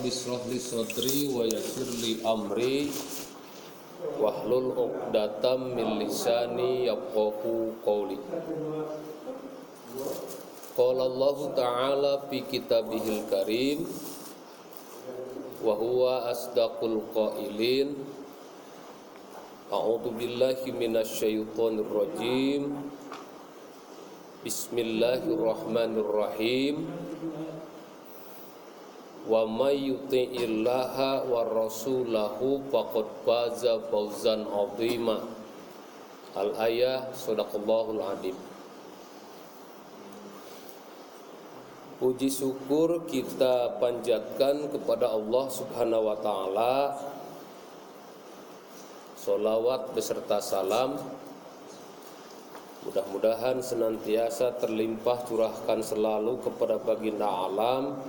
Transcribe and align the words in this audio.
Rabbi 0.00 0.16
israh 0.16 0.40
li 0.48 0.56
sadri 0.56 1.28
wa 1.28 1.44
yassir 1.44 1.84
li 2.00 2.24
amri. 2.24 2.88
Wahlul 4.16 4.72
'uqdatam 4.72 5.76
min 5.76 6.00
lisani 6.00 6.88
yafqahu 6.88 7.76
qawli. 7.84 8.16
Qala 10.72 11.04
Allah 11.04 11.36
Ta'ala 11.52 12.24
fi 12.32 12.40
kitabihil 12.48 13.28
karim. 13.28 13.84
Wa 15.60 15.76
huwa 15.76 16.32
asdaqul 16.32 17.04
qailin. 17.12 17.92
A'udzu 19.68 20.16
billahi 20.16 20.80
minasyaitonir 20.80 21.92
rajim. 21.92 22.72
Bismillahirrahmanirrahim 24.48 26.88
Wa 29.30 29.46
may 29.46 29.78
yuti'illaha 29.78 31.22
wa 31.30 31.46
rasulahu 31.46 32.66
faqad 32.66 33.06
faza 33.22 33.78
fawzan 33.86 34.42
'azima. 34.42 35.22
Al-ayah 36.34 37.14
sadaqallahul 37.14 38.02
adim. 38.10 38.34
Puji 42.02 42.26
syukur 42.26 43.06
kita 43.06 43.78
panjatkan 43.78 44.66
kepada 44.66 45.14
Allah 45.14 45.46
Subhanahu 45.46 46.10
wa 46.10 46.16
taala. 46.18 46.74
Salawat 49.14 49.94
beserta 49.94 50.42
salam 50.42 50.96
Mudah-mudahan 52.80 53.60
senantiasa 53.60 54.56
terlimpah 54.56 55.28
curahkan 55.28 55.84
selalu 55.84 56.40
kepada 56.40 56.80
baginda 56.80 57.28
alam 57.28 58.00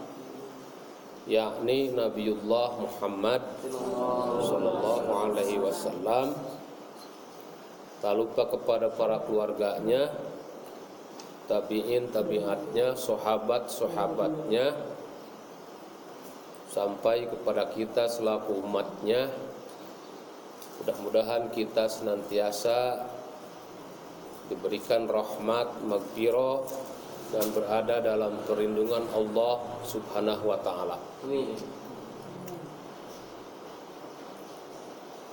yakni 1.30 1.94
Nabiullah 1.94 2.82
Muhammad 2.82 3.42
sallallahu 4.42 5.10
alaihi 5.10 5.62
wasallam. 5.62 6.34
Tak 8.02 8.14
lupa 8.18 8.50
kepada 8.50 8.90
para 8.90 9.22
keluarganya 9.30 10.10
tabi'in 11.46 12.10
tabi'atnya 12.10 12.98
sahabat-sahabatnya 12.98 14.74
sampai 16.72 17.30
kepada 17.30 17.70
kita 17.70 18.10
selaku 18.10 18.64
umatnya. 18.66 19.30
Mudah-mudahan 20.82 21.54
kita 21.54 21.86
senantiasa 21.86 23.06
diberikan 24.50 25.06
rahmat, 25.06 25.70
magfirah 25.86 26.66
dan 27.32 27.48
berada 27.56 28.04
dalam 28.04 28.36
perlindungan 28.44 29.08
Allah 29.16 29.56
Subhanahu 29.88 30.52
wa 30.52 30.60
taala. 30.60 31.00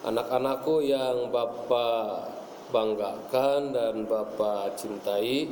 Anak-anakku 0.07 0.79
yang 0.87 1.29
Bapak 1.35 2.39
banggakan 2.71 3.75
dan 3.75 4.07
Bapak 4.07 4.77
cintai 4.77 5.49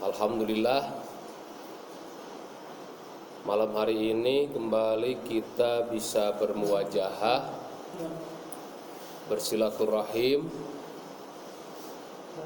Alhamdulillah 0.00 0.88
Malam 3.44 3.70
hari 3.72 4.12
ini 4.12 4.48
kembali 4.52 5.24
kita 5.24 5.88
bisa 5.92 6.32
bermuajahah 6.36 7.48
Bersilaturahim 9.28 10.48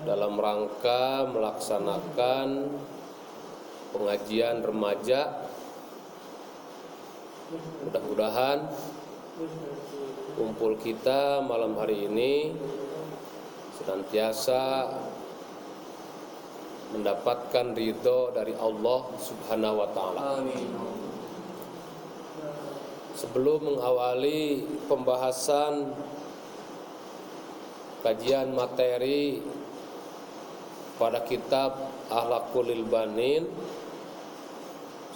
dalam 0.02 0.34
rangka 0.40 1.28
melaksanakan 1.30 2.72
pengajian 3.92 4.64
remaja 4.64 5.48
mudah-mudahan 7.84 8.72
kumpul 10.40 10.80
kita 10.80 11.44
malam 11.44 11.76
hari 11.76 12.08
ini 12.08 12.56
senantiasa 13.76 14.88
mendapatkan 16.92 17.72
ridho 17.72 18.30
dari 18.36 18.52
Allah 18.56 19.00
Subhanahu 19.16 19.80
wa 19.80 19.88
taala. 19.96 20.30
Sebelum 23.16 23.76
mengawali 23.76 24.64
pembahasan 24.88 25.92
kajian 28.04 28.52
materi 28.52 29.40
pada 31.02 31.18
kitab 31.26 31.74
Ahlakul 32.06 32.70
Banin 32.86 33.42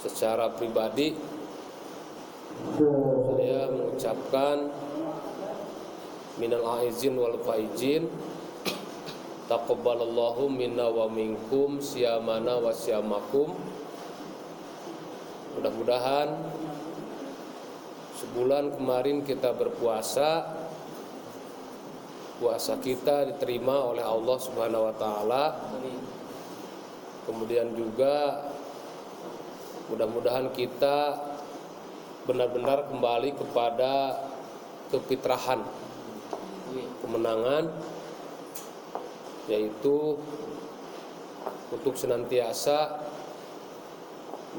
secara 0.03 0.51
pribadi. 0.51 1.15
Saya 2.75 3.71
mengucapkan 3.71 4.67
minal 6.35 6.83
aizin 6.83 7.15
wal 7.15 7.39
faizin. 7.39 8.11
Taqabbalallahu 9.47 10.51
minna 10.51 10.91
wa 10.91 11.07
minkum 11.07 11.79
siyamana 11.79 12.59
wa 12.59 12.75
siyamakum. 12.75 13.55
Mudah-mudahan 15.55 16.35
sebulan 18.19 18.75
kemarin 18.75 19.23
kita 19.23 19.55
berpuasa 19.55 20.56
puasa 22.37 22.77
kita 22.77 23.25
diterima 23.33 23.93
oleh 23.93 24.05
Allah 24.05 24.37
Subhanahu 24.37 24.87
wa 24.89 24.95
taala. 24.95 25.43
Kemudian 27.25 27.75
juga 27.75 28.45
mudah-mudahan 29.89 30.53
kita 30.53 31.17
benar-benar 32.27 32.91
kembali 32.91 33.35
kepada 33.39 34.19
kefitrahan 34.91 35.63
kemenangan 37.03 37.71
yaitu 39.47 40.19
untuk 41.71 41.95
senantiasa 41.95 42.99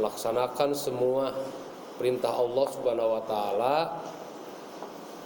melaksanakan 0.00 0.72
semua 0.72 1.37
perintah 2.00 2.33
Allah 2.33 2.66
Subhanahu 2.72 3.10
wa 3.21 3.22
taala 3.28 3.77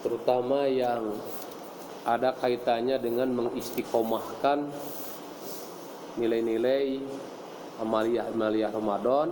terutama 0.03 0.67
yang 0.67 1.15
ada 2.03 2.35
kaitannya 2.35 2.99
dengan 2.99 3.31
mengistiqomahkan 3.31 4.67
nilai-nilai 6.19 6.99
amaliyah-amaliyah 7.79 8.71
Ramadan 8.75 9.29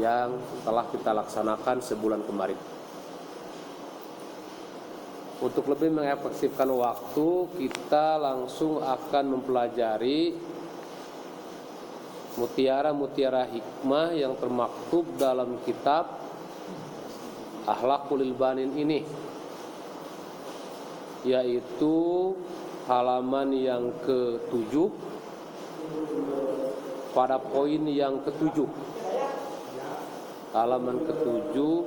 yang 0.00 0.38
telah 0.64 0.86
kita 0.88 1.10
laksanakan 1.12 1.76
sebulan 1.84 2.22
kemarin. 2.24 2.58
Untuk 5.38 5.70
lebih 5.70 5.94
mengefektifkan 5.94 6.66
waktu, 6.66 7.28
kita 7.62 8.18
langsung 8.18 8.82
akan 8.82 9.38
mempelajari 9.38 10.34
mutiara-mutiara 12.38 13.46
hikmah 13.46 14.18
yang 14.18 14.34
termaktub 14.38 15.06
dalam 15.18 15.58
kitab 15.62 16.18
Akhlakul 17.68 18.24
Banin 18.34 18.72
ini 18.78 19.27
yaitu 21.26 22.34
halaman 22.86 23.50
yang 23.54 23.90
ketujuh 24.06 24.90
pada 27.16 27.40
poin 27.40 27.82
yang 27.88 28.22
ketujuh. 28.22 28.68
Halaman 30.54 31.02
ketujuh 31.04 31.84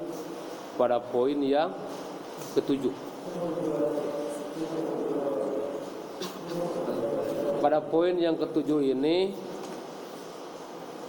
pada 0.75 0.99
poin 0.99 1.39
yang 1.39 1.71
ketujuh. 2.53 2.93
Pada 7.61 7.79
poin 7.79 8.17
yang 8.17 8.35
ketujuh 8.35 8.93
ini 8.93 9.37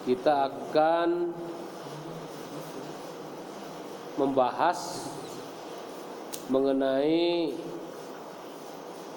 kita 0.05 0.51
akan 0.51 1.33
membahas 4.21 5.09
mengenai 6.53 7.55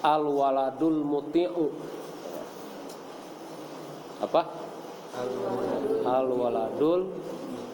al-waladul 0.02 1.00
muti'u. 1.04 1.66
Apa? 4.20 4.42
al-waladul 6.04 7.08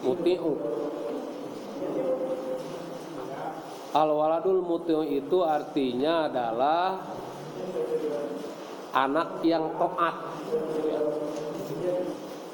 muti'u. 0.03 0.53
Al-waladul 3.93 4.61
muti'u 4.63 5.03
itu 5.05 5.37
artinya 5.45 6.31
adalah 6.31 6.97
anak 8.95 9.43
yang 9.45 9.69
taat. 9.77 10.15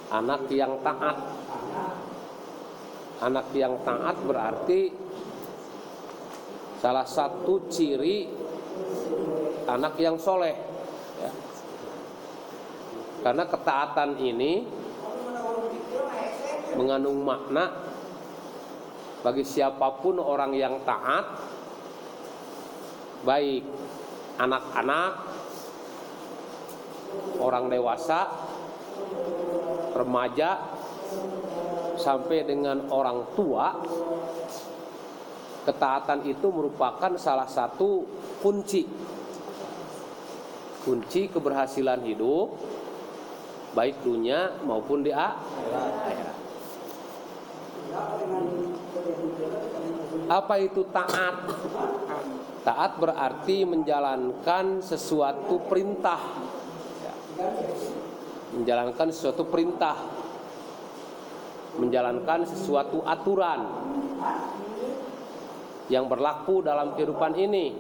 Anak 0.10 0.42
yang 0.50 0.74
taat. 0.82 1.18
Anak 3.20 3.48
yang 3.52 3.76
taat 3.84 4.16
berarti 4.24 4.82
salah 6.80 7.04
satu 7.04 7.68
ciri 7.68 8.49
anak 9.76 9.94
yang 10.02 10.18
soleh 10.18 10.56
ya. 11.22 11.32
karena 13.22 13.44
ketaatan 13.46 14.18
ini 14.18 14.66
mengandung 16.80 17.22
makna 17.22 17.76
bagi 19.20 19.44
siapa 19.44 20.00
pun 20.00 20.16
orang 20.16 20.56
yang 20.56 20.80
taat 20.88 21.28
baik 23.28 23.68
anak-anak 24.40 25.14
orang 27.44 27.68
dewasa 27.68 28.32
remaja 29.92 30.56
sampai 32.00 32.48
dengan 32.48 32.88
orang 32.88 33.28
tua 33.36 33.76
ketaatan 35.68 36.24
itu 36.24 36.48
merupakan 36.48 37.12
salah 37.20 37.46
satu 37.46 38.08
kunci 38.40 38.88
kunci 40.84 41.28
keberhasilan 41.28 42.02
hidup 42.08 42.56
baik 43.74 44.02
dunia 44.02 44.58
maupun 44.66 45.06
di 45.06 45.14
akhirat. 45.14 46.38
Apa 50.30 50.56
itu 50.62 50.86
taat? 50.94 51.36
Taat 52.62 52.92
berarti 53.02 53.66
menjalankan 53.66 54.86
sesuatu 54.86 55.58
perintah. 55.66 56.22
Menjalankan 58.54 59.10
sesuatu 59.10 59.50
perintah. 59.50 59.98
Menjalankan 61.82 62.46
sesuatu 62.46 63.02
aturan 63.06 63.62
yang 65.90 66.06
berlaku 66.06 66.62
dalam 66.62 66.94
kehidupan 66.94 67.34
ini. 67.34 67.74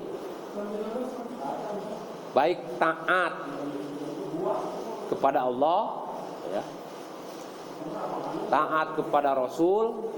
Baik 2.33 2.61
taat 2.79 3.33
kepada 5.11 5.45
Allah 5.45 5.81
ya. 6.49 6.63
Taat 8.49 8.87
kepada 8.97 9.37
Rasul 9.37 10.09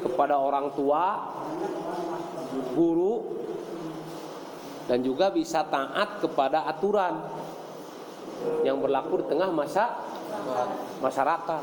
kepada 0.00 0.40
orang 0.40 0.72
tua, 0.72 1.32
guru 2.72 3.24
dan 4.88 5.04
juga 5.06 5.30
bisa 5.30 5.62
taat 5.68 6.18
kepada 6.18 6.66
aturan 6.66 7.20
yang 8.64 8.80
berlaku 8.80 9.22
di 9.22 9.26
tengah 9.30 9.52
masa 9.52 10.02
masyarakat. 10.98 11.62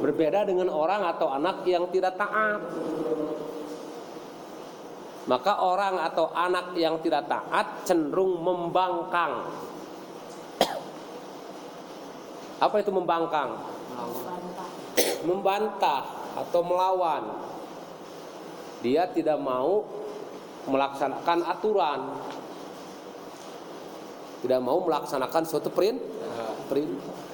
Berbeda 0.00 0.48
dengan 0.48 0.72
orang 0.72 1.04
atau 1.12 1.28
anak 1.28 1.62
yang 1.68 1.86
tidak 1.92 2.16
taat. 2.16 2.60
Maka 5.28 5.60
orang 5.60 6.00
atau 6.00 6.32
anak 6.32 6.72
yang 6.80 6.96
tidak 7.04 7.28
taat 7.28 7.84
cenderung 7.84 8.40
membangkang. 8.40 9.52
Apa 12.60 12.76
itu 12.80 12.88
membangkang? 12.88 13.60
Membantah 15.24 16.32
atau 16.40 16.60
melawan. 16.64 17.24
Dia 18.80 19.04
tidak 19.12 19.36
mau 19.36 19.84
melaksanakan 20.64 21.38
aturan. 21.44 22.00
Tidak 24.40 24.60
mau 24.64 24.80
melaksanakan 24.80 25.44
suatu 25.44 25.68
perintah. 25.68 27.28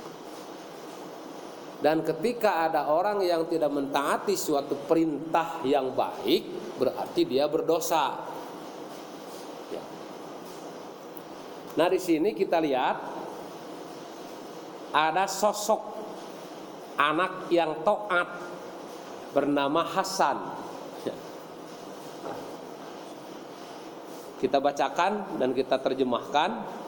Dan 1.77 2.03
ketika 2.03 2.67
ada 2.67 2.91
orang 2.91 3.23
yang 3.23 3.47
tidak 3.47 3.71
mentaati 3.71 4.35
suatu 4.35 4.75
perintah 4.91 5.63
yang 5.63 5.95
baik, 5.95 6.66
berarti 6.77 7.23
dia 7.25 7.49
berdosa. 7.49 8.21
Ya. 9.73 9.83
Nah 11.77 11.89
di 11.89 12.01
sini 12.01 12.37
kita 12.37 12.61
lihat 12.61 12.97
ada 14.93 15.25
sosok 15.29 15.83
anak 16.97 17.53
yang 17.53 17.85
toat 17.85 18.29
bernama 19.37 19.85
Hasan. 19.85 20.41
Ya. 21.05 21.17
Kita 24.41 24.61
bacakan 24.61 25.41
dan 25.41 25.53
kita 25.53 25.77
terjemahkan. 25.81 26.85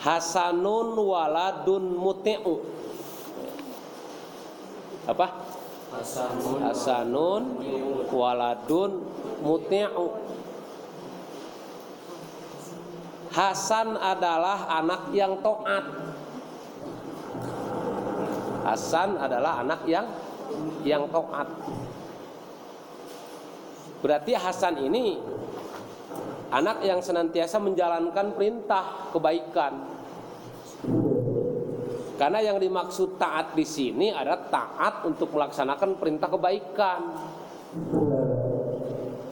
Hasanun 0.00 0.96
waladun 0.96 1.92
muti'u. 1.92 2.64
Apa? 5.04 5.49
Hasanun, 5.90 7.42
waladun 8.14 9.02
muti'u. 9.42 10.06
Hasan 13.30 13.94
adalah 13.98 14.70
anak 14.70 15.10
yang 15.14 15.38
taat. 15.42 15.84
Hasan 18.66 19.18
adalah 19.18 19.62
anak 19.66 19.82
yang 19.86 20.06
yang 20.86 21.10
taat. 21.10 21.46
Berarti 24.02 24.32
Hasan 24.34 24.78
ini 24.82 25.18
anak 26.50 26.82
yang 26.86 27.02
senantiasa 27.02 27.58
menjalankan 27.58 28.34
perintah 28.34 29.10
kebaikan. 29.10 29.89
Karena 32.20 32.44
yang 32.44 32.60
dimaksud 32.60 33.16
taat 33.16 33.56
di 33.56 33.64
sini 33.64 34.12
adalah 34.12 34.44
taat 34.52 35.08
untuk 35.08 35.32
melaksanakan 35.32 35.96
perintah 35.96 36.28
kebaikan. 36.28 37.00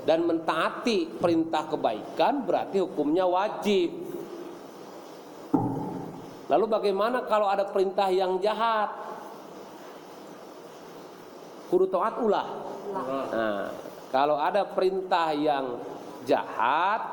Dan 0.08 0.24
mentaati 0.24 1.20
perintah 1.20 1.68
kebaikan 1.68 2.48
berarti 2.48 2.80
hukumnya 2.80 3.28
wajib. 3.28 3.92
Lalu 6.48 6.64
bagaimana 6.64 7.28
kalau 7.28 7.44
ada 7.44 7.68
perintah 7.68 8.08
yang 8.08 8.40
jahat? 8.40 8.88
Kudu 11.68 11.92
taat 11.92 12.16
ulah. 12.24 12.48
Nah, 12.88 13.68
kalau 14.08 14.40
ada 14.40 14.64
perintah 14.64 15.36
yang 15.36 15.76
jahat, 16.24 17.04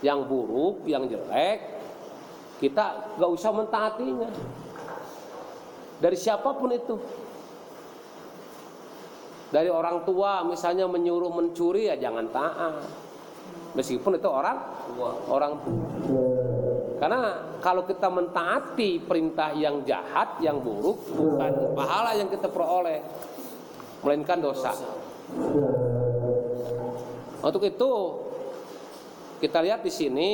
yang 0.00 0.24
buruk, 0.24 0.88
yang 0.88 1.04
jelek, 1.04 1.73
kita 2.64 3.12
gak 3.20 3.30
usah 3.30 3.52
mentaatinya. 3.52 4.30
Dari 6.00 6.16
siapa 6.16 6.48
pun 6.56 6.72
itu. 6.72 6.96
Dari 9.52 9.68
orang 9.68 10.02
tua 10.08 10.42
misalnya 10.48 10.88
menyuruh 10.88 11.28
mencuri 11.28 11.92
ya 11.92 12.00
jangan 12.00 12.26
taat. 12.32 12.80
Meskipun 13.76 14.16
itu 14.16 14.28
orang 14.32 14.58
orang 15.28 15.52
tua. 15.60 15.84
Karena 16.94 17.20
kalau 17.60 17.84
kita 17.84 18.08
mentaati 18.08 18.96
perintah 19.04 19.52
yang 19.52 19.84
jahat, 19.84 20.40
yang 20.40 20.56
buruk, 20.62 21.04
bukan 21.12 21.76
pahala 21.76 22.16
yang 22.16 22.32
kita 22.32 22.48
peroleh, 22.48 23.04
melainkan 24.00 24.40
dosa. 24.40 24.72
Untuk 27.44 27.60
itu 27.60 27.92
kita 29.44 29.60
lihat 29.60 29.84
di 29.84 29.92
sini 29.92 30.30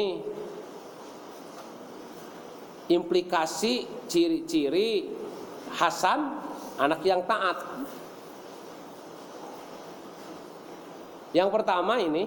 implikasi 2.91 3.87
ciri-ciri 4.11 5.07
Hasan 5.71 6.35
anak 6.83 7.07
yang 7.07 7.23
taat. 7.31 7.63
Yang 11.31 11.51
pertama 11.55 11.95
ini 12.03 12.27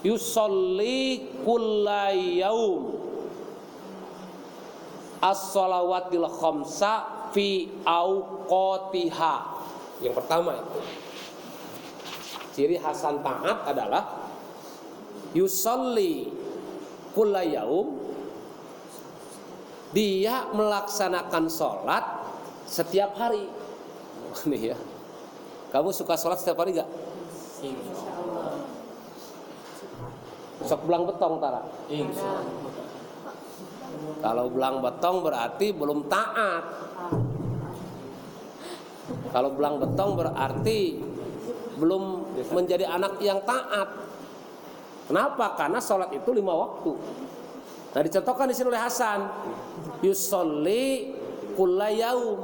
yusolli 0.00 1.28
kullayaum 1.44 2.96
as-salawatil 5.20 6.24
khamsa 6.40 7.28
fi 7.36 7.68
auqatiha. 7.84 9.34
Yang 10.00 10.14
pertama 10.24 10.56
itu. 10.56 10.80
Ciri 12.56 12.76
Hasan 12.80 13.20
taat 13.20 13.68
adalah 13.68 14.02
yusolli 15.36 16.32
kullayaum 17.12 18.01
dia 19.92 20.48
melaksanakan 20.52 21.44
sholat 21.52 22.04
setiap 22.64 23.12
hari. 23.16 23.46
Nih 24.48 24.72
ya. 24.72 24.78
Kamu 25.72 25.92
suka 25.92 26.16
sholat 26.16 26.40
setiap 26.40 26.60
hari 26.60 26.76
gak? 26.76 26.88
Sok 30.62 30.84
belang 30.84 31.04
betong 31.08 31.40
tara. 31.40 31.62
Kalau 34.22 34.46
belang 34.50 34.76
betong 34.82 35.16
berarti 35.24 35.66
belum 35.74 36.06
taat. 36.06 36.64
Kalau 39.32 39.50
belang 39.56 39.80
betong 39.80 40.12
berarti 40.14 40.80
belum 41.80 42.02
menjadi 42.52 42.84
anak 42.86 43.18
yang 43.18 43.40
taat. 43.42 43.88
Kenapa? 45.08 45.58
Karena 45.58 45.82
sholat 45.82 46.14
itu 46.14 46.30
lima 46.30 46.54
waktu. 46.54 46.92
Nah 47.92 48.00
dicontohkan 48.00 48.48
di 48.48 48.54
sini 48.56 48.72
oleh 48.72 48.80
Hasan. 48.80 49.20
Yusolli 50.00 51.12
kullayaum. 51.54 52.40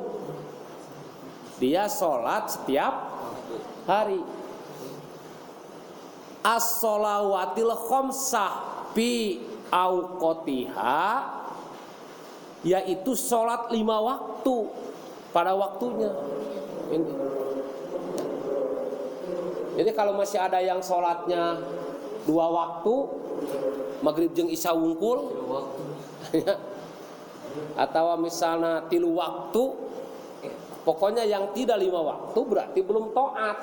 Dia 1.59 1.89
sholat 1.89 2.53
setiap 2.53 2.95
hari. 3.89 4.21
As-sholawatil 6.45 7.75
khomsah 7.75 8.87
auqotiha 9.69 11.03
yaitu 12.67 13.15
sholat 13.15 13.71
lima 13.71 14.01
waktu 14.03 14.57
pada 15.31 15.55
waktunya. 15.55 16.11
Ini. 16.91 17.13
Jadi 19.79 19.91
kalau 19.95 20.19
masih 20.19 20.43
ada 20.43 20.59
yang 20.59 20.83
sholatnya 20.83 21.63
dua 22.27 22.51
waktu, 22.51 22.95
maghrib 24.05 24.31
jeng 24.33 24.49
isya 24.49 24.73
wungkul, 24.75 25.33
atau 27.75 28.05
misalnya 28.21 28.87
tilu 28.87 29.19
waktu, 29.19 29.65
pokoknya 30.87 31.27
yang 31.27 31.51
tidak 31.57 31.81
lima 31.83 32.01
waktu 32.01 32.41
berarti 32.45 32.81
belum 32.85 33.11
toat. 33.17 33.59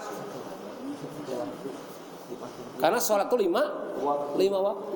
Karena 2.75 2.99
sholat 2.99 3.31
itu 3.31 3.37
lima, 3.39 3.63
lima 4.35 4.59
waktu. 4.59 4.95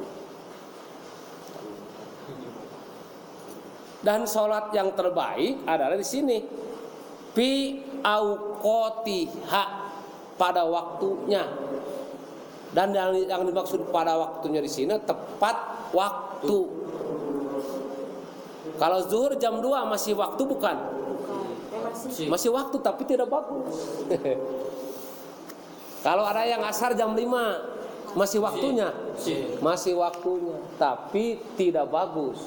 Dan 4.00 4.24
sholat 4.24 4.72
yang 4.72 4.96
terbaik 4.96 5.64
adalah 5.68 5.96
di 6.00 6.08
sini. 6.08 6.40
Fi 7.36 7.84
auqotiha 8.04 9.64
pada 10.40 10.64
waktunya. 10.64 11.44
Dan 12.70 12.94
yang, 12.94 13.14
yang 13.18 13.42
dimaksud 13.46 13.90
pada 13.90 14.14
waktunya 14.18 14.62
di 14.62 14.70
sini 14.70 14.94
tepat 15.02 15.90
waktu. 15.94 16.60
Kalau 18.80 19.00
zuhur 19.10 19.34
jam 19.36 19.60
2 19.60 19.92
masih 19.92 20.14
waktu 20.16 20.42
bukan? 20.46 20.78
Masih 22.30 22.54
waktu 22.54 22.78
tapi 22.80 23.04
tidak 23.04 23.28
bagus. 23.28 23.76
Kalau 26.06 26.24
ada 26.24 26.48
yang 26.48 26.64
asar 26.64 26.96
jam 26.96 27.12
5 27.12 28.16
masih 28.16 28.40
waktunya? 28.40 28.90
Masih 29.60 30.00
waktunya, 30.00 30.58
tapi 30.80 31.44
tidak 31.60 31.92
bagus. 31.92 32.40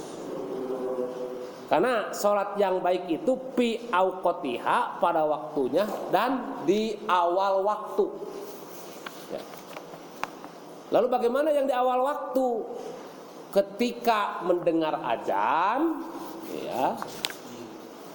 Karena 1.68 2.12
sholat 2.12 2.60
yang 2.60 2.84
baik 2.84 3.08
itu 3.08 3.32
pi 3.56 3.80
auqotiha 3.88 5.00
pada 5.00 5.24
waktunya 5.24 5.88
dan 6.12 6.60
di 6.68 6.96
awal 7.08 7.64
waktu. 7.64 8.12
Lalu 10.92 11.06
bagaimana 11.08 11.49
yang 11.49 11.64
di 11.64 11.72
awal 11.72 12.04
waktu? 12.04 12.49
Ketika 13.52 14.44
mendengar 14.44 15.00
ajan, 15.00 16.04
ya, 16.52 17.00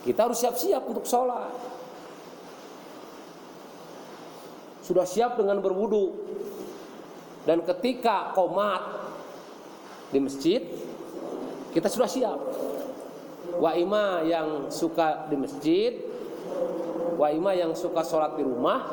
kita 0.05 0.29
harus 0.29 0.37
siap-siap 0.37 0.85
untuk 0.85 1.05
sholat. 1.09 1.49
Sudah 4.85 5.09
siap 5.09 5.41
dengan 5.41 5.57
berwudu. 5.57 6.13
Dan 7.49 7.65
ketika 7.65 8.31
komat 8.37 8.81
di 10.13 10.21
masjid, 10.21 10.61
kita 11.73 11.89
sudah 11.89 12.09
siap. 12.09 12.39
Wa 13.57 13.73
ima 13.73 14.21
yang 14.21 14.69
suka 14.69 15.25
di 15.29 15.35
masjid, 15.37 15.97
wa 17.17 17.33
ima 17.33 17.57
yang 17.57 17.73
suka 17.73 18.05
sholat 18.05 18.37
di 18.37 18.45
rumah, 18.45 18.85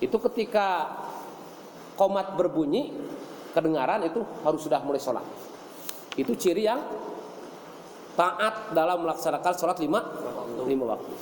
itu 0.00 0.16
ketika 0.30 0.88
komat 1.98 2.38
berbunyi, 2.38 2.94
kedengaran 3.50 4.06
itu 4.06 4.22
harus 4.46 4.62
sudah 4.62 4.78
mulai 4.86 5.02
sholat. 5.02 5.26
Itu 6.14 6.38
ciri 6.38 6.62
yang 6.62 6.78
taat 8.14 8.70
dalam 8.70 9.02
melaksanakan 9.02 9.54
sholat 9.58 9.78
lima, 9.82 10.00
lima 10.62 10.94
waktu. 10.94 11.14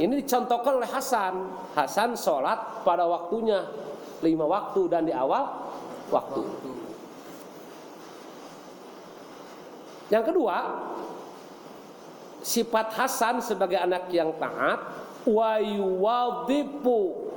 Ini 0.00 0.12
dicontohkan 0.24 0.80
oleh 0.80 0.88
Hasan. 0.88 1.34
Hasan 1.76 2.16
sholat 2.16 2.84
pada 2.84 3.04
waktunya 3.04 3.68
lima 4.24 4.48
waktu 4.48 4.80
dan 4.88 5.04
di 5.04 5.12
awal 5.12 5.48
waktu. 6.08 6.42
Yang 10.10 10.24
kedua, 10.34 10.56
sifat 12.42 12.96
Hasan 12.96 13.44
sebagai 13.44 13.78
anak 13.78 14.10
yang 14.10 14.34
taat 14.40 14.80
wa 15.28 15.60
yuwadhibu 15.60 17.29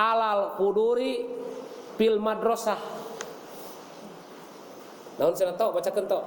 alal 0.00 0.56
kuduri 0.56 1.28
fil 2.00 2.16
madrasah. 2.16 2.80
Naon 5.20 5.36
saya 5.36 5.52
tahu 5.52 5.76
bacakan 5.76 6.08
tahu. 6.08 6.24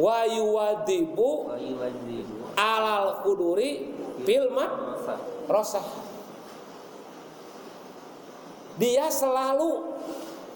wa 0.00 0.22
yuwadzibu 0.28 1.50
alal 2.60 3.24
kuduri 3.24 3.96
fil 4.28 4.52
madrasah. 4.52 6.12
Dia 8.76 9.08
selalu 9.12 9.96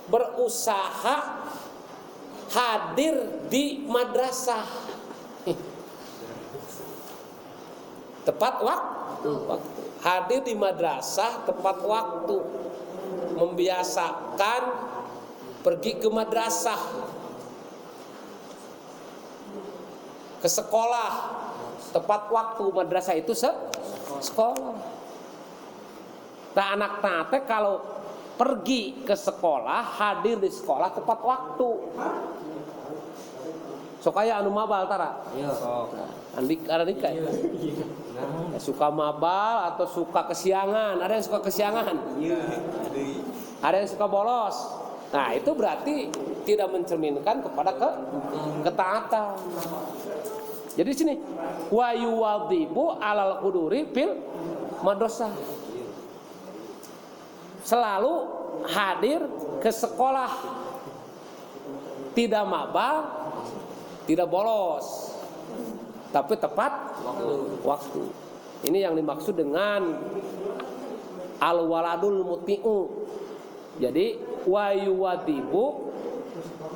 berusaha 0.09 1.45
hadir 2.53 3.49
di 3.49 3.85
madrasah. 3.89 4.65
Tepat 8.35 8.55
waktu. 8.67 9.33
waktu. 9.47 9.83
Hadir 10.03 10.41
di 10.43 10.55
madrasah 10.59 11.47
tepat 11.47 11.79
waktu. 11.87 12.39
Membiasakan 13.39 14.63
pergi 15.63 16.03
ke 16.03 16.09
madrasah. 16.11 16.83
Ke 20.43 20.49
sekolah. 20.51 21.13
Tepat 21.95 22.27
waktu 22.35 22.65
madrasah 22.75 23.15
itu 23.15 23.39
se 23.39 23.49
sekolah. 24.19 24.75
Nah 26.55 26.67
anak 26.75 26.99
tate 26.99 27.39
kalau 27.47 27.83
pergi 28.35 29.07
ke 29.07 29.15
sekolah, 29.15 29.95
hadir 29.99 30.43
di 30.43 30.51
sekolah 30.51 30.91
tepat 30.91 31.19
waktu. 31.23 31.71
Sokaya 34.05 34.45
anu 34.45 34.53
mabal 34.53 34.85
tara. 34.85 35.25
ya 35.33 35.49
sok 35.49 35.97
Andik 36.37 36.61
ada 36.69 36.85
nikah. 36.85 37.09
ya? 37.09 37.25
Ya, 38.53 38.59
Suka 38.61 38.93
mabal 38.93 39.73
atau 39.73 39.89
suka 39.89 40.29
kesiangan? 40.29 41.01
Ada 41.01 41.13
yang 41.17 41.25
suka 41.25 41.41
kesiangan? 41.41 41.97
Ada 43.65 43.77
yang 43.81 43.89
suka 43.89 44.05
bolos? 44.05 44.57
Nah, 45.09 45.33
itu 45.33 45.57
berarti 45.57 46.13
tidak 46.45 46.69
mencerminkan 46.69 47.41
kepada 47.41 47.73
ke 47.81 47.89
ketaatan. 48.69 49.41
Jadi 50.75 50.89
di 50.91 50.97
sini 50.99 51.15
wa 51.73 51.89
yuwadhibu 51.97 53.01
alal 53.01 53.41
quduri 53.41 53.89
fil 53.89 54.21
madrasah. 54.85 55.33
Selalu 57.65 58.15
hadir 58.69 59.25
ke 59.65 59.73
sekolah. 59.73 60.29
Tidak 62.15 62.45
mabal, 62.47 63.24
tidak 64.05 64.29
bolos. 64.29 65.17
Tapi 66.13 66.39
tepat 66.39 66.73
waktu. 67.67 68.03
Ini 68.65 68.89
yang 68.89 68.95
dimaksud 68.95 69.35
dengan 69.35 69.99
al 71.43 71.59
waladul 71.67 72.23
muti'u. 72.23 72.79
Jadi 73.83 74.17
wa 74.47 74.71
yuwadhibu 74.71 75.65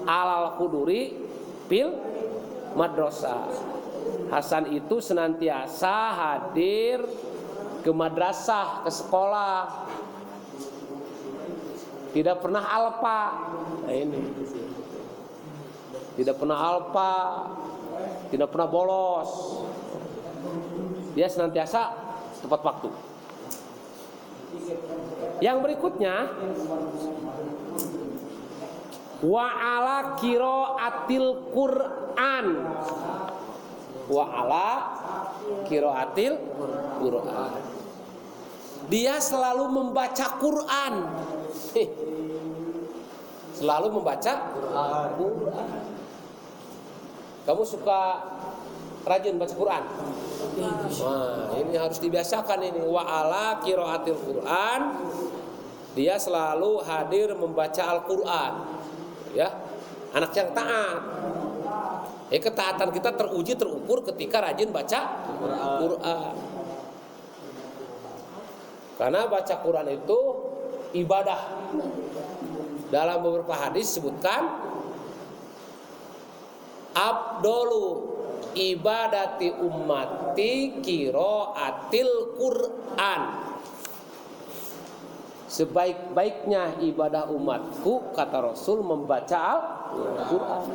alal 0.09 0.59
quduri 0.59 1.15
fil 1.71 1.95
madrasah. 2.75 3.47
Hasan 4.29 4.75
itu 4.75 5.01
senantiasa 5.01 5.97
hadir 6.13 7.01
ke 7.81 7.91
madrasah, 7.95 8.85
ke 8.85 8.91
sekolah. 8.93 9.89
Tidak 12.13 12.37
pernah 12.41 12.65
alpa. 12.67 13.21
Nah 13.87 13.95
ini. 13.95 14.21
Tidak 16.19 16.35
pernah 16.35 16.59
alpa, 16.59 17.47
tidak 18.35 18.51
pernah 18.51 18.67
bolos. 18.67 19.31
Dia 21.15 21.31
senantiasa 21.31 21.95
tepat 22.43 22.61
waktu. 22.67 22.91
Yang 25.39 25.57
berikutnya 25.63 26.15
wa 29.23 29.47
ala 29.47 30.19
qiraatil 30.19 31.55
Qur'an. 31.55 32.47
Wa 34.11 34.25
ala 34.27 34.71
qiraatil 35.71 36.35
Qur'an. 36.99 37.53
Dia 38.89 39.21
selalu 39.21 39.65
membaca 39.69 40.27
Quran. 40.41 40.95
Heh. 41.77 41.89
Selalu 43.53 44.01
membaca 44.01 44.33
Quran. 45.19 45.88
Kamu 47.49 47.65
suka 47.65 48.29
rajin 49.09 49.41
baca 49.41 49.57
Quran? 49.57 49.83
Wah, 51.01 51.57
ini 51.57 51.81
harus 51.81 51.97
dibiasakan 51.97 52.61
ini. 52.61 52.85
Wa 52.85 53.09
ala 53.09 53.65
qiraatil 53.65 54.21
Quran. 54.21 54.81
Dia 55.97 56.21
selalu 56.21 56.85
hadir 56.85 57.33
membaca 57.33 57.89
Al-Qur'an. 57.89 58.69
Ya. 59.33 59.49
Anak 60.13 60.37
yang 60.37 60.53
taat. 60.53 61.01
Ya, 62.29 62.37
ketaatan 62.37 62.93
kita 62.93 63.17
teruji 63.17 63.57
terukur 63.57 64.05
ketika 64.05 64.45
rajin 64.45 64.69
baca 64.69 65.01
Quran. 65.81 66.35
Karena 69.01 69.25
baca 69.25 69.55
Quran 69.57 69.89
itu 69.89 70.19
ibadah. 71.01 71.41
Dalam 72.93 73.25
beberapa 73.25 73.57
hadis 73.57 73.97
sebutkan 73.97 74.68
Abdolu 76.99 77.87
ibadati 78.59 79.55
ummati 79.55 80.83
atil 81.55 82.13
Quran 82.35 83.23
Sebaik-baiknya 85.49 86.83
ibadah 86.85 87.31
umatku 87.31 88.13
kata 88.13 88.53
Rasul 88.53 88.83
membaca 88.83 89.39
Al-Quran 89.95 90.67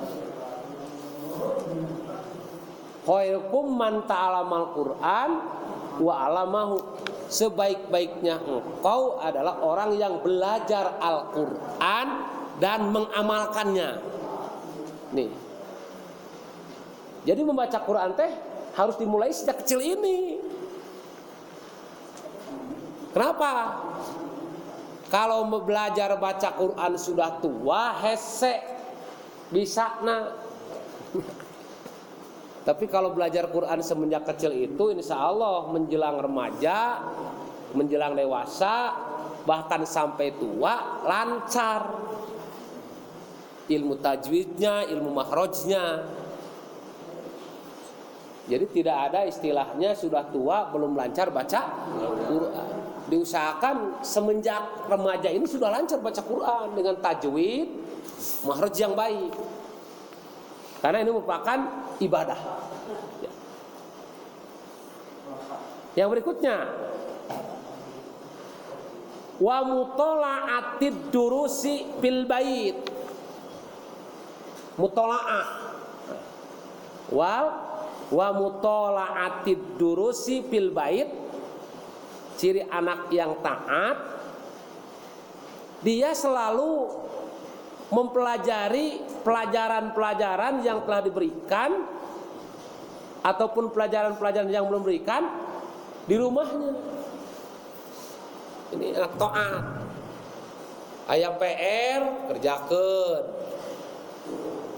Khairukum 3.03 3.65
man 3.75 4.08
ta'alamal 4.08 4.72
Quran 4.72 5.30
wa 6.00 6.13
alamahu 6.24 6.80
sebaik-baiknya 7.27 8.39
engkau 8.48 9.20
adalah 9.20 9.60
orang 9.60 10.00
yang 10.00 10.24
belajar 10.24 10.98
Al-Qur'an 11.03 12.08
dan 12.63 12.96
mengamalkannya. 12.96 14.00
Nih. 15.12 15.43
Jadi 17.24 17.42
membaca 17.44 17.80
Quran 17.80 18.12
teh 18.20 18.32
harus 18.75 18.96
dimulai 19.00 19.32
sejak 19.32 19.63
kecil 19.63 19.80
ini. 19.80 20.42
Kenapa? 23.13 23.80
Kalau 25.08 25.46
belajar 25.62 26.18
baca 26.18 26.50
Quran 26.58 26.92
sudah 26.98 27.38
tua, 27.38 28.01
hese 28.01 28.74
bisa 29.53 30.01
nah 30.01 30.34
tapi 32.68 32.89
kalau 32.89 33.13
belajar 33.13 33.53
Quran 33.53 33.86
semenjak 33.86 34.25
kecil 34.34 34.50
itu 34.58 34.89
insya 34.89 35.22
Allah 35.22 35.70
menjelang 35.70 36.18
remaja, 36.18 37.06
menjelang 37.77 38.18
dewasa, 38.18 38.98
bahkan 39.46 39.86
sampai 39.86 40.34
tua 40.34 41.06
lancar. 41.06 42.01
Ilmu 43.63 43.96
tajwidnya, 44.01 44.89
ilmu 44.92 45.13
mahrojnya. 45.13 46.03
Jadi 48.44 48.66
tidak 48.76 48.98
ada 49.10 49.24
istilahnya 49.24 49.96
sudah 49.96 50.28
tua 50.28 50.68
belum 50.68 51.00
lancar 51.00 51.32
baca 51.32 51.64
Quran. 52.28 52.72
Diusahakan 53.08 54.04
semenjak 54.04 54.88
remaja 54.88 55.32
ini 55.32 55.48
sudah 55.48 55.72
lancar 55.72 56.04
baca 56.04 56.20
Quran 56.20 56.76
dengan 56.76 57.00
tajwid, 57.00 57.68
mahroj 58.44 58.76
yang 58.76 58.96
baik. 59.00 59.32
Karena 60.84 61.00
ini 61.00 61.12
merupakan 61.16 61.60
ibadah. 62.04 62.40
Ya. 63.24 63.32
Yang 66.04 66.08
berikutnya 66.20 66.56
wa 69.40 69.58
mutola'atid 69.64 71.16
durusi 71.16 71.88
fil 72.04 72.28
bait. 72.28 72.76
Mutola'ah. 74.76 75.48
Wal 77.14 77.46
wa 78.13 78.29
mutola'atid 78.29 79.82
durusi 79.82 80.46
fil 80.46 80.70
bait. 80.70 81.10
Ciri 82.34 82.65
anak 82.65 83.13
yang 83.13 83.38
taat 83.41 84.13
dia 85.84 86.15
selalu 86.15 86.88
mempelajari 87.91 89.03
pelajaran-pelajaran 89.22 90.63
yang 90.63 90.82
telah 90.88 91.03
diberikan 91.03 91.84
ataupun 93.20 93.70
pelajaran-pelajaran 93.70 94.50
yang 94.50 94.65
belum 94.65 94.82
diberikan 94.88 95.27
di 96.08 96.15
rumahnya. 96.15 96.72
Ini 98.74 98.88
anak 98.98 99.13
taat. 99.20 99.63
Ayah 101.12 101.36
PR 101.36 102.01
kerjakan. 102.32 103.22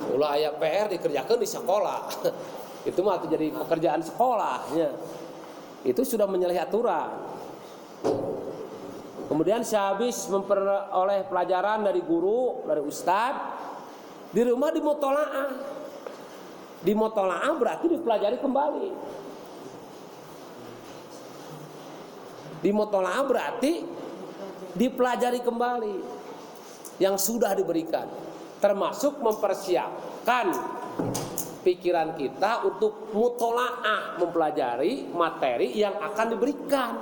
Ulah 0.10 0.36
ayah 0.36 0.54
PR 0.58 0.89
dikerjakan 0.89 1.38
di 1.38 1.48
sekolah. 1.48 2.01
Itu 2.86 3.02
mah 3.02 3.18
jadi 3.26 3.50
pekerjaan 3.50 4.06
sekolahnya. 4.06 4.90
Itu 5.82 6.06
sudah 6.06 6.30
menyalahi 6.30 6.62
aturan. 6.62 7.10
Kemudian 9.26 9.66
sehabis 9.66 10.30
memperoleh 10.30 11.26
pelajaran 11.26 11.82
dari 11.82 12.06
guru, 12.06 12.62
dari 12.70 12.82
ustadz, 12.86 13.42
di 14.30 14.42
rumah 14.46 14.70
di 14.70 14.82
mutolaah. 14.86 15.50
Di 16.86 16.94
mutolaah 16.94 17.54
berarti 17.58 17.86
dipelajari 17.90 18.38
kembali. 18.38 18.88
Di 22.62 22.70
mutolaah 22.70 23.22
berarti 23.26 23.74
dipelajari 24.78 25.42
kembali 25.42 25.96
yang 27.02 27.18
sudah 27.18 27.58
diberikan. 27.58 28.06
Termasuk 28.62 29.18
mempersiapkan 29.22 30.46
pikiran 31.66 32.14
kita 32.14 32.62
untuk 32.62 33.10
mutolaah 33.10 34.22
mempelajari 34.22 35.10
materi 35.10 35.74
yang 35.74 35.98
akan 35.98 36.25
diberikan. 36.38 36.94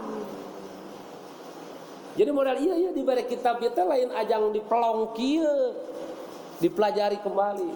Jadi 2.15 2.29
modal 2.31 2.55
iya 2.61 2.75
iya 2.79 2.91
di 2.95 3.03
balik 3.03 3.27
kitab 3.27 3.59
kita 3.59 3.83
lain 3.83 4.15
ajang 4.15 4.55
dipelong 4.55 5.11
kia, 5.17 5.75
dipelajari 6.63 7.19
kembali. 7.19 7.71